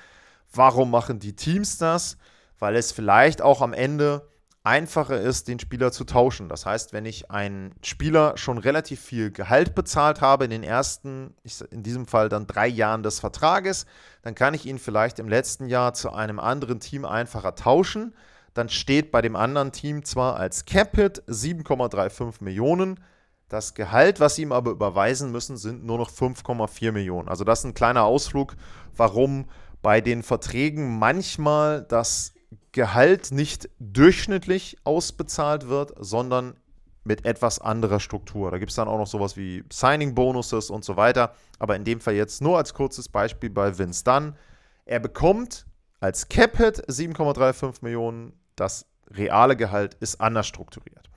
Warum 0.53 0.91
machen 0.91 1.19
die 1.19 1.35
Teams 1.35 1.77
das? 1.77 2.17
weil 2.59 2.75
es 2.75 2.91
vielleicht 2.91 3.41
auch 3.41 3.61
am 3.61 3.73
Ende 3.73 4.27
einfacher 4.69 5.19
ist, 5.19 5.47
den 5.47 5.59
Spieler 5.59 5.91
zu 5.91 6.03
tauschen. 6.03 6.47
Das 6.47 6.67
heißt, 6.67 6.93
wenn 6.93 7.05
ich 7.05 7.31
einen 7.31 7.73
Spieler 7.83 8.37
schon 8.37 8.59
relativ 8.59 9.01
viel 9.01 9.31
Gehalt 9.31 9.73
bezahlt 9.73 10.21
habe 10.21 10.45
in 10.45 10.51
den 10.51 10.61
ersten, 10.61 11.33
in 11.71 11.81
diesem 11.81 12.05
Fall 12.05 12.29
dann 12.29 12.45
drei 12.45 12.67
Jahren 12.67 13.01
des 13.01 13.19
Vertrages, 13.19 13.87
dann 14.21 14.35
kann 14.35 14.53
ich 14.53 14.67
ihn 14.67 14.77
vielleicht 14.77 15.17
im 15.17 15.27
letzten 15.27 15.65
Jahr 15.65 15.95
zu 15.95 16.13
einem 16.13 16.39
anderen 16.39 16.79
Team 16.79 17.03
einfacher 17.03 17.55
tauschen. 17.55 18.13
Dann 18.53 18.69
steht 18.69 19.11
bei 19.11 19.23
dem 19.23 19.35
anderen 19.35 19.71
Team 19.71 20.05
zwar 20.05 20.35
als 20.35 20.65
Cap-Hit 20.65 21.23
7,35 21.27 22.43
Millionen, 22.43 22.99
das 23.47 23.73
Gehalt, 23.73 24.19
was 24.19 24.35
sie 24.35 24.43
ihm 24.43 24.51
aber 24.51 24.69
überweisen 24.69 25.31
müssen, 25.31 25.57
sind 25.57 25.83
nur 25.83 25.97
noch 25.97 26.11
5,4 26.11 26.91
Millionen. 26.91 27.27
Also 27.27 27.43
das 27.43 27.59
ist 27.59 27.65
ein 27.65 27.73
kleiner 27.73 28.03
Ausflug, 28.03 28.55
warum 28.95 29.45
bei 29.81 30.01
den 30.01 30.21
Verträgen 30.21 30.99
manchmal 30.99 31.81
das 31.81 32.33
Gehalt 32.79 33.33
nicht 33.33 33.67
durchschnittlich 33.79 34.77
ausbezahlt 34.85 35.67
wird, 35.67 35.91
sondern 35.99 36.55
mit 37.03 37.25
etwas 37.25 37.59
anderer 37.59 37.99
Struktur. 37.99 38.51
Da 38.51 38.57
gibt 38.57 38.69
es 38.69 38.77
dann 38.77 38.87
auch 38.87 38.97
noch 38.97 39.07
sowas 39.07 39.35
wie 39.35 39.65
Signing-Bonuses 39.69 40.69
und 40.69 40.85
so 40.85 40.95
weiter. 40.95 41.33
Aber 41.59 41.75
in 41.75 41.83
dem 41.83 41.99
Fall 41.99 42.13
jetzt 42.13 42.41
nur 42.41 42.57
als 42.57 42.73
kurzes 42.73 43.09
Beispiel 43.09 43.49
bei 43.49 43.77
Vince 43.77 44.05
Dunn. 44.05 44.37
Er 44.85 45.01
bekommt 45.01 45.65
als 45.99 46.29
Cap-Hit 46.29 46.87
7,35 46.87 47.79
Millionen. 47.81 48.31
Das 48.55 48.85
reale 49.11 49.57
Gehalt 49.57 49.95
ist 49.95 50.21
anders 50.21 50.47
strukturiert. 50.47 51.09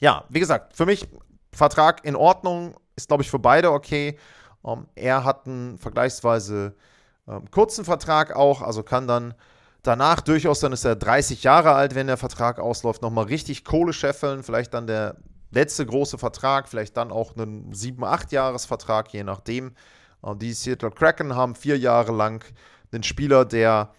Ja, 0.00 0.26
wie 0.28 0.40
gesagt, 0.40 0.76
für 0.76 0.84
mich 0.84 1.08
Vertrag 1.54 2.04
in 2.04 2.14
Ordnung, 2.14 2.76
ist 2.94 3.08
glaube 3.08 3.22
ich 3.22 3.30
für 3.30 3.38
beide 3.38 3.72
okay. 3.72 4.18
Ähm, 4.66 4.86
er 4.96 5.24
hat 5.24 5.46
einen 5.46 5.78
vergleichsweise 5.78 6.74
ähm, 7.26 7.50
kurzen 7.50 7.86
Vertrag 7.86 8.36
auch, 8.36 8.60
also 8.60 8.82
kann 8.82 9.08
dann 9.08 9.32
danach 9.82 10.20
durchaus, 10.20 10.60
dann 10.60 10.72
ist 10.72 10.84
er 10.84 10.96
30 10.96 11.42
Jahre 11.42 11.72
alt, 11.72 11.94
wenn 11.94 12.06
der 12.06 12.16
Vertrag 12.16 12.58
ausläuft, 12.58 13.02
nochmal 13.02 13.24
richtig 13.24 13.64
Kohle 13.64 13.92
scheffeln, 13.92 14.42
vielleicht 14.42 14.74
dann 14.74 14.86
der 14.86 15.16
letzte 15.50 15.84
große 15.84 16.18
Vertrag, 16.18 16.68
vielleicht 16.68 16.96
dann 16.96 17.12
auch 17.12 17.36
einen 17.36 17.72
7-, 17.72 17.98
8-Jahres-Vertrag, 17.98 19.12
je 19.12 19.24
nachdem. 19.24 19.72
Und 20.20 20.40
die 20.40 20.52
Seattle 20.52 20.90
Kraken 20.90 21.34
haben 21.34 21.54
vier 21.54 21.78
Jahre 21.78 22.12
lang 22.12 22.44
einen 22.92 23.02
Spieler, 23.02 23.44
der, 23.44 23.92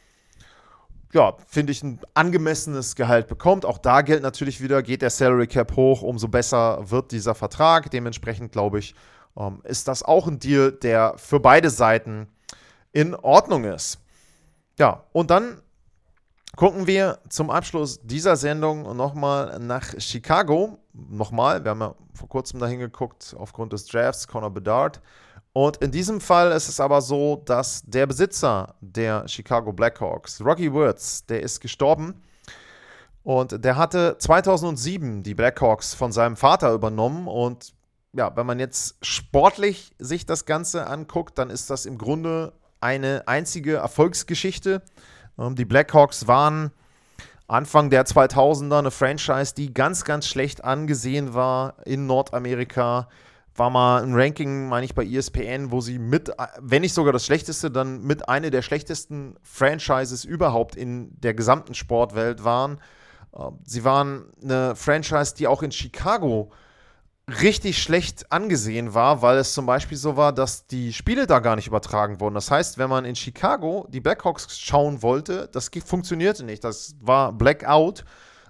ja, 1.11 1.35
finde 1.47 1.71
ich, 1.71 1.83
ein 1.83 1.99
angemessenes 2.13 2.95
Gehalt 2.95 3.27
bekommt. 3.27 3.65
Auch 3.65 3.77
da 3.77 4.01
gilt 4.01 4.23
natürlich 4.23 4.61
wieder, 4.61 4.81
geht 4.81 5.01
der 5.01 5.09
Salary 5.09 5.47
Cap 5.47 5.75
hoch, 5.75 6.01
umso 6.01 6.27
besser 6.27 6.89
wird 6.89 7.11
dieser 7.11 7.35
Vertrag. 7.35 7.91
Dementsprechend, 7.91 8.51
glaube 8.51 8.79
ich, 8.79 8.95
ähm, 9.37 9.61
ist 9.63 9.87
das 9.87 10.01
auch 10.01 10.27
ein 10.27 10.39
Deal, 10.39 10.71
der 10.71 11.15
für 11.17 11.39
beide 11.39 11.69
Seiten 11.69 12.27
in 12.93 13.15
Ordnung 13.15 13.65
ist. 13.65 13.99
Ja, 14.79 15.03
und 15.11 15.29
dann 15.29 15.61
gucken 16.55 16.87
wir 16.87 17.19
zum 17.29 17.49
Abschluss 17.49 17.99
dieser 18.03 18.35
Sendung 18.35 18.95
nochmal 18.95 19.59
nach 19.59 19.99
Chicago. 19.99 20.77
Nochmal, 20.93 21.63
wir 21.63 21.71
haben 21.71 21.81
ja 21.81 21.95
vor 22.13 22.29
kurzem 22.29 22.59
dahin 22.59 22.79
geguckt 22.79 23.35
aufgrund 23.37 23.73
des 23.73 23.85
Drafts, 23.85 24.27
Connor 24.27 24.51
Bedard. 24.51 25.01
Und 25.53 25.77
in 25.77 25.91
diesem 25.91 26.19
Fall 26.19 26.51
ist 26.51 26.67
es 26.67 26.79
aber 26.79 27.01
so, 27.01 27.41
dass 27.45 27.83
der 27.85 28.07
Besitzer 28.07 28.75
der 28.81 29.27
Chicago 29.27 29.71
Blackhawks, 29.71 30.41
Rocky 30.41 30.71
Woods, 30.73 31.25
der 31.25 31.41
ist 31.41 31.59
gestorben. 31.59 32.21
Und 33.23 33.63
der 33.63 33.75
hatte 33.77 34.17
2007 34.17 35.23
die 35.23 35.35
Blackhawks 35.35 35.93
von 35.93 36.11
seinem 36.11 36.35
Vater 36.35 36.73
übernommen. 36.73 37.27
Und 37.27 37.73
ja, 38.13 38.35
wenn 38.35 38.45
man 38.45 38.59
jetzt 38.59 38.97
sportlich 39.01 39.93
sich 39.97 40.25
das 40.25 40.45
Ganze 40.45 40.87
anguckt, 40.87 41.37
dann 41.37 41.49
ist 41.49 41.69
das 41.69 41.85
im 41.85 41.97
Grunde 41.97 42.53
eine 42.81 43.23
einzige 43.27 43.75
Erfolgsgeschichte. 43.75 44.81
Ähm, 45.37 45.55
die 45.55 45.65
Blackhawks 45.65 46.27
waren 46.27 46.71
Anfang 47.47 47.89
der 47.89 48.05
2000er 48.05 48.79
eine 48.79 48.91
Franchise, 48.91 49.53
die 49.55 49.73
ganz, 49.73 50.05
ganz 50.05 50.27
schlecht 50.27 50.63
angesehen 50.63 51.33
war 51.33 51.75
in 51.85 52.07
Nordamerika. 52.07 53.09
War 53.55 53.69
mal 53.69 54.01
ein 54.01 54.15
Ranking, 54.15 54.67
meine 54.69 54.85
ich, 54.85 54.95
bei 54.95 55.05
ESPN, 55.05 55.71
wo 55.71 55.79
sie 55.79 55.99
mit, 55.99 56.31
wenn 56.59 56.81
nicht 56.81 56.93
sogar 56.93 57.13
das 57.13 57.25
schlechteste, 57.25 57.69
dann 57.69 58.01
mit 58.01 58.27
einer 58.27 58.49
der 58.49 58.63
schlechtesten 58.63 59.35
Franchises 59.43 60.25
überhaupt 60.25 60.75
in 60.75 61.11
der 61.21 61.35
gesamten 61.35 61.75
Sportwelt 61.75 62.43
waren. 62.43 62.79
Ähm, 63.37 63.59
sie 63.65 63.83
waren 63.83 64.25
eine 64.41 64.75
Franchise, 64.75 65.35
die 65.35 65.47
auch 65.47 65.61
in 65.61 65.71
Chicago 65.71 66.51
richtig 67.27 67.81
schlecht 67.81 68.31
angesehen 68.31 68.93
war, 68.93 69.21
weil 69.21 69.37
es 69.37 69.53
zum 69.53 69.65
Beispiel 69.65 69.97
so 69.97 70.17
war, 70.17 70.33
dass 70.33 70.67
die 70.67 70.91
Spiele 70.91 71.25
da 71.25 71.39
gar 71.39 71.55
nicht 71.55 71.67
übertragen 71.67 72.19
wurden. 72.19 72.35
Das 72.35 72.51
heißt, 72.51 72.77
wenn 72.77 72.89
man 72.89 73.05
in 73.05 73.15
Chicago 73.15 73.87
die 73.89 74.01
Blackhawks 74.01 74.59
schauen 74.59 75.01
wollte, 75.01 75.49
das 75.51 75.71
funktionierte 75.85 76.43
nicht. 76.43 76.63
Das 76.63 76.95
war 77.01 77.31
Blackout. 77.31 78.03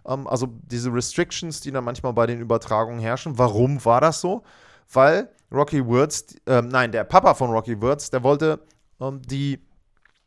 Ähm, 0.07 0.27
also 0.27 0.47
diese 0.63 0.91
Restrictions, 0.91 1.61
die 1.61 1.71
dann 1.71 1.83
manchmal 1.83 2.13
bei 2.13 2.25
den 2.25 2.41
Übertragungen 2.41 2.99
herrschen. 2.99 3.37
Warum 3.37 3.83
war 3.85 4.01
das 4.01 4.21
so? 4.21 4.43
Weil 4.91 5.29
Rocky 5.51 5.85
Woods, 5.85 6.35
äh, 6.47 6.61
nein, 6.61 6.91
der 6.91 7.03
Papa 7.03 7.35
von 7.35 7.51
Rocky 7.51 7.79
Woods, 7.79 8.09
der 8.09 8.23
wollte 8.23 8.59
ähm, 8.99 9.21
die 9.21 9.59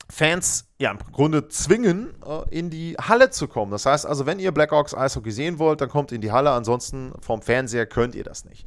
Fans 0.08 0.66
ja 0.78 0.90
im 0.90 0.98
Grunde 1.12 1.48
zwingen, 1.48 2.14
äh, 2.24 2.56
in 2.56 2.70
die 2.70 2.96
Halle 2.96 3.30
zu 3.30 3.48
kommen. 3.48 3.72
Das 3.72 3.86
heißt 3.86 4.06
also, 4.06 4.26
wenn 4.26 4.38
ihr 4.38 4.52
Blackhawks 4.52 4.94
Eishockey 4.94 5.32
sehen 5.32 5.58
wollt, 5.58 5.80
dann 5.80 5.88
kommt 5.88 6.12
in 6.12 6.20
die 6.20 6.32
Halle. 6.32 6.50
Ansonsten 6.50 7.12
vom 7.20 7.42
Fernseher 7.42 7.86
könnt 7.86 8.14
ihr 8.14 8.24
das 8.24 8.44
nicht. 8.44 8.66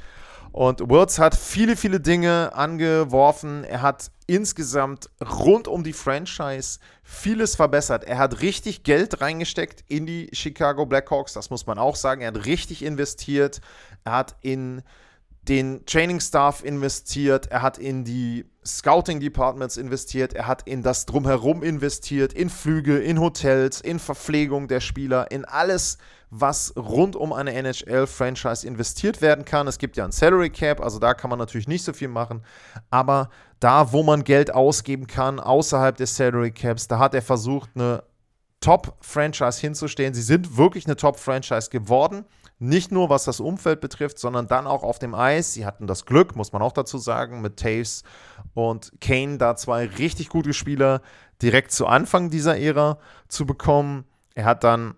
Und 0.51 0.89
Wirtz 0.89 1.19
hat 1.19 1.35
viele, 1.35 1.75
viele 1.75 1.99
Dinge 1.99 2.51
angeworfen. 2.53 3.63
Er 3.63 3.81
hat 3.81 4.11
insgesamt 4.25 5.09
rund 5.21 5.67
um 5.67 5.83
die 5.83 5.93
Franchise 5.93 6.79
vieles 7.03 7.55
verbessert. 7.55 8.03
Er 8.03 8.17
hat 8.17 8.41
richtig 8.41 8.83
Geld 8.83 9.21
reingesteckt 9.21 9.83
in 9.87 10.05
die 10.05 10.29
Chicago 10.33 10.85
Blackhawks. 10.85 11.33
Das 11.33 11.49
muss 11.51 11.67
man 11.67 11.77
auch 11.77 11.95
sagen. 11.95 12.21
Er 12.21 12.29
hat 12.29 12.45
richtig 12.45 12.83
investiert. 12.83 13.61
Er 14.03 14.13
hat 14.13 14.35
in 14.41 14.81
den 15.49 15.83
Training 15.87 16.19
Staff 16.19 16.63
investiert, 16.63 17.47
er 17.47 17.63
hat 17.63 17.79
in 17.79 18.03
die 18.03 18.45
Scouting 18.63 19.19
Departments 19.19 19.77
investiert, 19.77 20.33
er 20.33 20.45
hat 20.45 20.61
in 20.67 20.83
das 20.83 21.07
Drumherum 21.07 21.63
investiert, 21.63 22.33
in 22.33 22.51
Flüge, 22.51 22.99
in 22.99 23.19
Hotels, 23.19 23.81
in 23.81 23.97
Verpflegung 23.97 24.67
der 24.67 24.79
Spieler, 24.79 25.31
in 25.31 25.45
alles, 25.45 25.97
was 26.29 26.73
rund 26.77 27.15
um 27.15 27.33
eine 27.33 27.53
NHL-Franchise 27.53 28.67
investiert 28.67 29.23
werden 29.23 29.43
kann. 29.43 29.67
Es 29.67 29.79
gibt 29.79 29.97
ja 29.97 30.05
ein 30.05 30.11
Salary 30.11 30.51
Cap, 30.51 30.81
also 30.81 30.99
da 30.99 31.15
kann 31.15 31.31
man 31.31 31.39
natürlich 31.39 31.67
nicht 31.67 31.83
so 31.83 31.93
viel 31.93 32.09
machen, 32.09 32.43
aber 32.91 33.31
da, 33.59 33.91
wo 33.91 34.03
man 34.03 34.23
Geld 34.23 34.53
ausgeben 34.53 35.07
kann, 35.07 35.39
außerhalb 35.39 35.97
des 35.97 36.15
Salary 36.15 36.51
Caps, 36.51 36.87
da 36.87 36.99
hat 36.99 37.15
er 37.15 37.23
versucht, 37.23 37.71
eine 37.73 38.03
Top-Franchise 38.61 39.61
hinzustellen. 39.61 40.13
Sie 40.13 40.21
sind 40.21 40.57
wirklich 40.57 40.85
eine 40.85 40.95
Top-Franchise 40.95 41.69
geworden. 41.69 42.25
Nicht 42.59 42.91
nur 42.91 43.09
was 43.09 43.23
das 43.23 43.39
Umfeld 43.39 43.79
betrifft, 43.79 44.19
sondern 44.19 44.47
dann 44.47 44.67
auch 44.67 44.83
auf 44.83 44.99
dem 44.99 45.15
Eis. 45.15 45.53
Sie 45.53 45.65
hatten 45.65 45.87
das 45.87 46.05
Glück, 46.05 46.35
muss 46.35 46.51
man 46.51 46.61
auch 46.61 46.73
dazu 46.73 46.97
sagen, 46.97 47.41
mit 47.41 47.57
Taves 47.57 48.03
und 48.53 48.91
Kane 48.99 49.37
da 49.37 49.55
zwei 49.55 49.85
richtig 49.85 50.27
gute 50.27 50.53
Spieler 50.53 51.01
direkt 51.41 51.71
zu 51.71 51.87
Anfang 51.87 52.29
dieser 52.29 52.57
Ära 52.59 52.97
zu 53.29 53.45
bekommen. 53.45 54.03
Er 54.35 54.43
hat 54.43 54.65
dann 54.65 54.95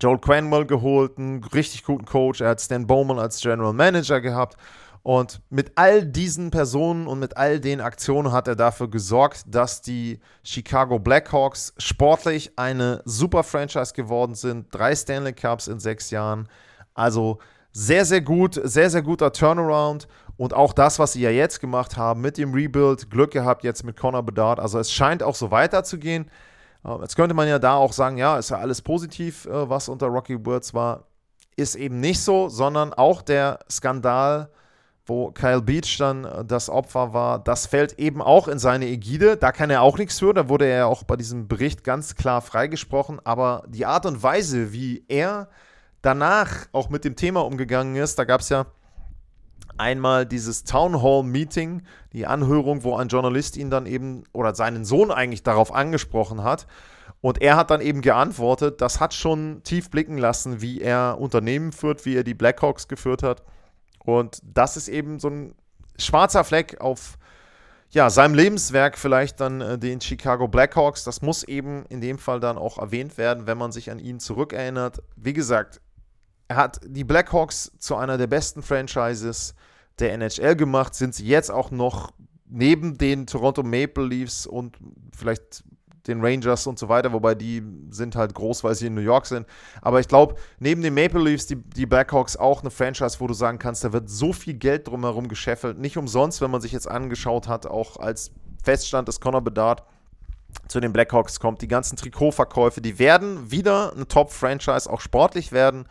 Joel 0.00 0.18
Cranwell 0.18 0.66
geholt, 0.66 1.18
einen 1.18 1.44
richtig 1.44 1.84
guten 1.84 2.04
Coach. 2.04 2.40
Er 2.40 2.50
hat 2.50 2.60
Stan 2.60 2.86
Bowman 2.86 3.20
als 3.20 3.40
General 3.40 3.72
Manager 3.72 4.20
gehabt. 4.20 4.56
Und 5.02 5.42
mit 5.50 5.72
all 5.74 6.04
diesen 6.06 6.52
Personen 6.52 7.08
und 7.08 7.18
mit 7.18 7.36
all 7.36 7.58
den 7.58 7.80
Aktionen 7.80 8.30
hat 8.30 8.46
er 8.46 8.54
dafür 8.54 8.88
gesorgt, 8.88 9.44
dass 9.48 9.82
die 9.82 10.20
Chicago 10.44 11.00
Blackhawks 11.00 11.74
sportlich 11.76 12.52
eine 12.56 13.02
super 13.04 13.42
Franchise 13.42 13.94
geworden 13.94 14.36
sind. 14.36 14.66
Drei 14.70 14.94
Stanley 14.94 15.32
Cups 15.32 15.66
in 15.66 15.80
sechs 15.80 16.10
Jahren. 16.10 16.48
Also 16.94 17.38
sehr, 17.72 18.04
sehr 18.04 18.20
gut, 18.20 18.60
sehr, 18.62 18.90
sehr 18.90 19.02
guter 19.02 19.32
Turnaround. 19.32 20.06
Und 20.36 20.54
auch 20.54 20.72
das, 20.72 20.98
was 21.00 21.14
sie 21.14 21.22
ja 21.22 21.30
jetzt 21.30 21.60
gemacht 21.60 21.96
haben 21.96 22.20
mit 22.20 22.38
dem 22.38 22.54
Rebuild, 22.54 23.10
Glück 23.10 23.32
gehabt 23.32 23.64
jetzt 23.64 23.84
mit 23.84 23.96
Connor 23.96 24.22
Bedard. 24.22 24.60
Also 24.60 24.78
es 24.78 24.92
scheint 24.92 25.22
auch 25.22 25.34
so 25.34 25.50
weiterzugehen. 25.50 26.30
Äh, 26.84 27.00
jetzt 27.00 27.16
könnte 27.16 27.34
man 27.34 27.48
ja 27.48 27.58
da 27.58 27.74
auch 27.74 27.92
sagen, 27.92 28.18
ja, 28.18 28.38
ist 28.38 28.50
ja 28.50 28.58
alles 28.58 28.82
positiv, 28.82 29.46
äh, 29.46 29.68
was 29.68 29.88
unter 29.88 30.06
Rocky 30.06 30.44
Words 30.46 30.74
war. 30.74 31.06
Ist 31.56 31.74
eben 31.74 32.00
nicht 32.00 32.20
so, 32.20 32.48
sondern 32.48 32.94
auch 32.94 33.20
der 33.20 33.58
Skandal, 33.70 34.48
wo 35.04 35.30
Kyle 35.32 35.62
Beach 35.62 35.96
dann 35.98 36.24
äh, 36.24 36.44
das 36.44 36.70
Opfer 36.70 37.12
war, 37.12 37.38
das 37.38 37.66
fällt 37.66 37.98
eben 37.98 38.22
auch 38.22 38.48
in 38.48 38.58
seine 38.58 38.86
Ägide. 38.86 39.36
Da 39.36 39.52
kann 39.52 39.70
er 39.70 39.82
auch 39.82 39.98
nichts 39.98 40.18
für. 40.18 40.32
Da 40.32 40.48
wurde 40.48 40.66
er 40.66 40.86
auch 40.86 41.02
bei 41.02 41.16
diesem 41.16 41.48
Bericht 41.48 41.84
ganz 41.84 42.14
klar 42.14 42.40
freigesprochen. 42.40 43.20
Aber 43.24 43.64
die 43.68 43.86
Art 43.86 44.06
und 44.06 44.22
Weise, 44.22 44.72
wie 44.72 45.04
er 45.08 45.48
danach 46.02 46.66
auch 46.72 46.88
mit 46.88 47.04
dem 47.04 47.16
Thema 47.16 47.40
umgegangen 47.44 47.96
ist, 47.96 48.18
da 48.18 48.24
gab 48.24 48.40
es 48.40 48.48
ja 48.48 48.66
einmal 49.78 50.26
dieses 50.26 50.64
Town 50.64 51.02
Hall 51.02 51.22
Meeting, 51.22 51.82
die 52.12 52.26
Anhörung, 52.26 52.84
wo 52.84 52.96
ein 52.96 53.08
Journalist 53.08 53.56
ihn 53.56 53.70
dann 53.70 53.86
eben 53.86 54.24
oder 54.32 54.54
seinen 54.54 54.84
Sohn 54.84 55.10
eigentlich 55.10 55.42
darauf 55.42 55.74
angesprochen 55.74 56.44
hat. 56.44 56.66
Und 57.20 57.40
er 57.40 57.56
hat 57.56 57.70
dann 57.70 57.80
eben 57.80 58.02
geantwortet, 58.02 58.80
das 58.80 59.00
hat 59.00 59.14
schon 59.14 59.62
tief 59.62 59.90
blicken 59.90 60.18
lassen, 60.18 60.60
wie 60.60 60.80
er 60.80 61.18
Unternehmen 61.20 61.72
führt, 61.72 62.04
wie 62.04 62.16
er 62.16 62.24
die 62.24 62.34
Blackhawks 62.34 62.88
geführt 62.88 63.22
hat. 63.22 63.42
Und 64.04 64.40
das 64.44 64.76
ist 64.76 64.88
eben 64.88 65.18
so 65.18 65.28
ein 65.28 65.54
schwarzer 65.98 66.44
Fleck 66.44 66.80
auf 66.80 67.18
ja, 67.90 68.08
seinem 68.08 68.34
Lebenswerk 68.34 68.96
vielleicht 68.96 69.38
dann 69.40 69.60
äh, 69.60 69.78
den 69.78 70.00
Chicago 70.00 70.48
Blackhawks. 70.48 71.04
Das 71.04 71.20
muss 71.20 71.44
eben 71.44 71.84
in 71.86 72.00
dem 72.00 72.18
Fall 72.18 72.40
dann 72.40 72.56
auch 72.56 72.78
erwähnt 72.78 73.18
werden, 73.18 73.46
wenn 73.46 73.58
man 73.58 73.70
sich 73.70 73.90
an 73.90 73.98
ihn 73.98 74.18
zurückerinnert. 74.18 75.02
Wie 75.16 75.34
gesagt, 75.34 75.80
er 76.48 76.56
hat 76.56 76.80
die 76.86 77.04
Blackhawks 77.04 77.72
zu 77.78 77.96
einer 77.96 78.16
der 78.16 78.26
besten 78.26 78.62
Franchises 78.62 79.54
der 79.98 80.14
NHL 80.14 80.56
gemacht, 80.56 80.94
sind 80.94 81.14
sie 81.14 81.26
jetzt 81.26 81.50
auch 81.50 81.70
noch 81.70 82.12
neben 82.46 82.98
den 82.98 83.26
Toronto 83.26 83.62
Maple 83.62 84.06
Leafs 84.06 84.46
und 84.46 84.78
vielleicht 85.16 85.62
den 86.06 86.24
Rangers 86.24 86.66
und 86.66 86.78
so 86.78 86.88
weiter, 86.88 87.12
wobei 87.12 87.34
die 87.34 87.62
sind 87.90 88.16
halt 88.16 88.34
groß, 88.34 88.64
weil 88.64 88.74
sie 88.74 88.88
in 88.88 88.94
New 88.94 89.00
York 89.00 89.26
sind. 89.26 89.46
Aber 89.80 90.00
ich 90.00 90.08
glaube, 90.08 90.36
neben 90.58 90.82
den 90.82 90.94
Maple 90.94 91.22
Leafs, 91.22 91.46
die, 91.46 91.56
die 91.56 91.86
Blackhawks 91.86 92.36
auch 92.36 92.60
eine 92.60 92.70
Franchise, 92.70 93.20
wo 93.20 93.26
du 93.26 93.34
sagen 93.34 93.58
kannst, 93.58 93.84
da 93.84 93.92
wird 93.92 94.10
so 94.10 94.32
viel 94.32 94.54
Geld 94.54 94.88
drumherum 94.88 95.28
gescheffelt. 95.28 95.78
Nicht 95.78 95.96
umsonst, 95.96 96.40
wenn 96.40 96.50
man 96.50 96.60
sich 96.60 96.72
jetzt 96.72 96.88
angeschaut 96.88 97.48
hat, 97.48 97.66
auch 97.66 97.98
als 97.98 98.32
Feststand 98.62 99.08
des 99.08 99.20
Connor 99.20 99.42
Bedard 99.42 99.84
zu 100.68 100.80
den 100.80 100.92
Blackhawks 100.92 101.40
kommt, 101.40 101.62
die 101.62 101.68
ganzen 101.68 101.96
Trikotverkäufe, 101.96 102.80
die 102.80 102.98
werden 102.98 103.50
wieder 103.50 103.92
eine 103.92 104.06
Top-Franchise, 104.06 104.90
auch 104.90 105.00
sportlich 105.00 105.52
werden. 105.52 105.86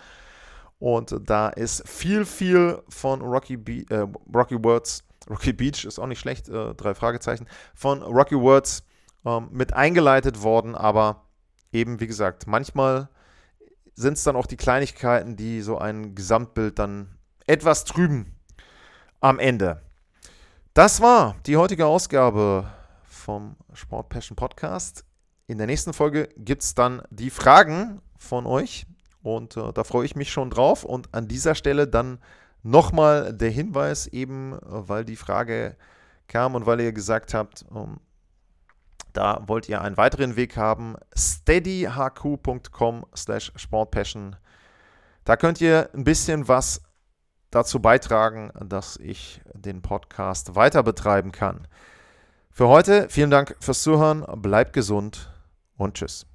Und 0.80 1.16
da 1.26 1.50
ist 1.50 1.88
viel, 1.88 2.26
viel 2.26 2.82
von 2.90 3.22
Rocky, 3.22 3.58
Be 3.58 3.86
äh, 3.90 4.08
Rocky 4.34 4.64
Words, 4.64 5.04
Rocky 5.30 5.54
Beach 5.54 5.86
ist 5.86 6.00
auch 6.00 6.08
nicht 6.08 6.20
schlecht, 6.20 6.50
äh, 6.50 6.74
drei 6.74 6.96
Fragezeichen, 6.96 7.48
von 7.76 8.02
Rocky 8.02 8.36
Words 8.36 8.84
ähm, 9.26 9.50
mit 9.52 9.74
eingeleitet 9.74 10.44
worden, 10.44 10.76
aber 10.76 11.26
eben, 11.72 12.00
wie 12.00 12.08
gesagt, 12.08 12.48
manchmal 12.48 13.10
sind 13.94 14.14
es 14.14 14.24
dann 14.24 14.36
auch 14.36 14.48
die 14.48 14.58
Kleinigkeiten, 14.58 15.36
die 15.36 15.62
so 15.62 15.78
ein 15.78 16.16
Gesamtbild 16.16 16.80
dann 16.80 17.18
etwas 17.46 17.86
trüben 17.86 18.36
am 19.20 19.40
Ende. 19.40 19.82
Das 20.74 21.02
war 21.02 21.36
die 21.46 21.58
heutige 21.58 21.86
Ausgabe 21.86 22.72
vom 23.04 23.58
Sport 23.74 24.10
Passion 24.10 24.36
Podcast. 24.36 25.06
In 25.48 25.58
der 25.58 25.68
nächsten 25.68 25.94
Folge 25.94 26.30
gibt 26.38 26.64
es 26.64 26.76
dann 26.76 27.02
die 27.10 27.30
Fragen 27.30 28.02
von 28.18 28.46
euch 28.46 28.86
und 29.22 29.58
äh, 29.58 29.74
da 29.74 29.84
freue 29.84 30.06
ich 30.06 30.16
mich 30.16 30.32
schon 30.32 30.50
drauf. 30.50 30.84
Und 30.84 31.14
an 31.14 31.28
dieser 31.28 31.56
Stelle 31.56 31.88
dann 31.88 32.20
nochmal 32.64 33.34
der 33.34 33.50
Hinweis, 33.50 34.08
eben 34.08 34.58
weil 34.62 35.06
die 35.06 35.16
Frage 35.16 35.76
kam 36.28 36.56
und 36.56 36.66
weil 36.66 36.80
ihr 36.80 36.94
gesagt 36.94 37.34
habt, 37.34 37.66
ähm, 37.76 38.00
da 39.14 39.44
wollt 39.48 39.68
ihr 39.70 39.82
einen 39.82 39.98
weiteren 39.98 40.36
Weg 40.36 40.58
haben. 40.58 40.96
steadyhq.com 41.16 43.06
slash 43.16 43.52
sportpassion. 43.56 44.36
Da 45.26 45.38
könnt 45.38 45.62
ihr 45.62 45.90
ein 45.94 46.04
bisschen 46.04 46.48
was 46.48 46.82
dazu 47.52 47.80
beitragen, 47.80 48.52
dass 48.64 48.98
ich 48.98 49.42
den 49.54 49.82
Podcast 49.82 50.56
weiter 50.56 50.84
betreiben 50.84 51.32
kann. 51.32 51.68
Für 52.50 52.68
heute 52.68 53.08
vielen 53.10 53.32
Dank 53.32 53.56
fürs 53.60 53.84
Zuhören, 53.84 54.26
bleibt 54.42 54.74
gesund 54.74 55.32
und 55.78 55.96
tschüss. 55.96 56.26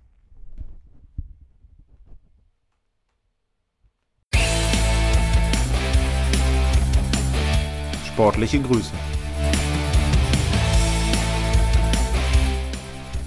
Sportliche 8.06 8.60
Grüße. 8.60 9.15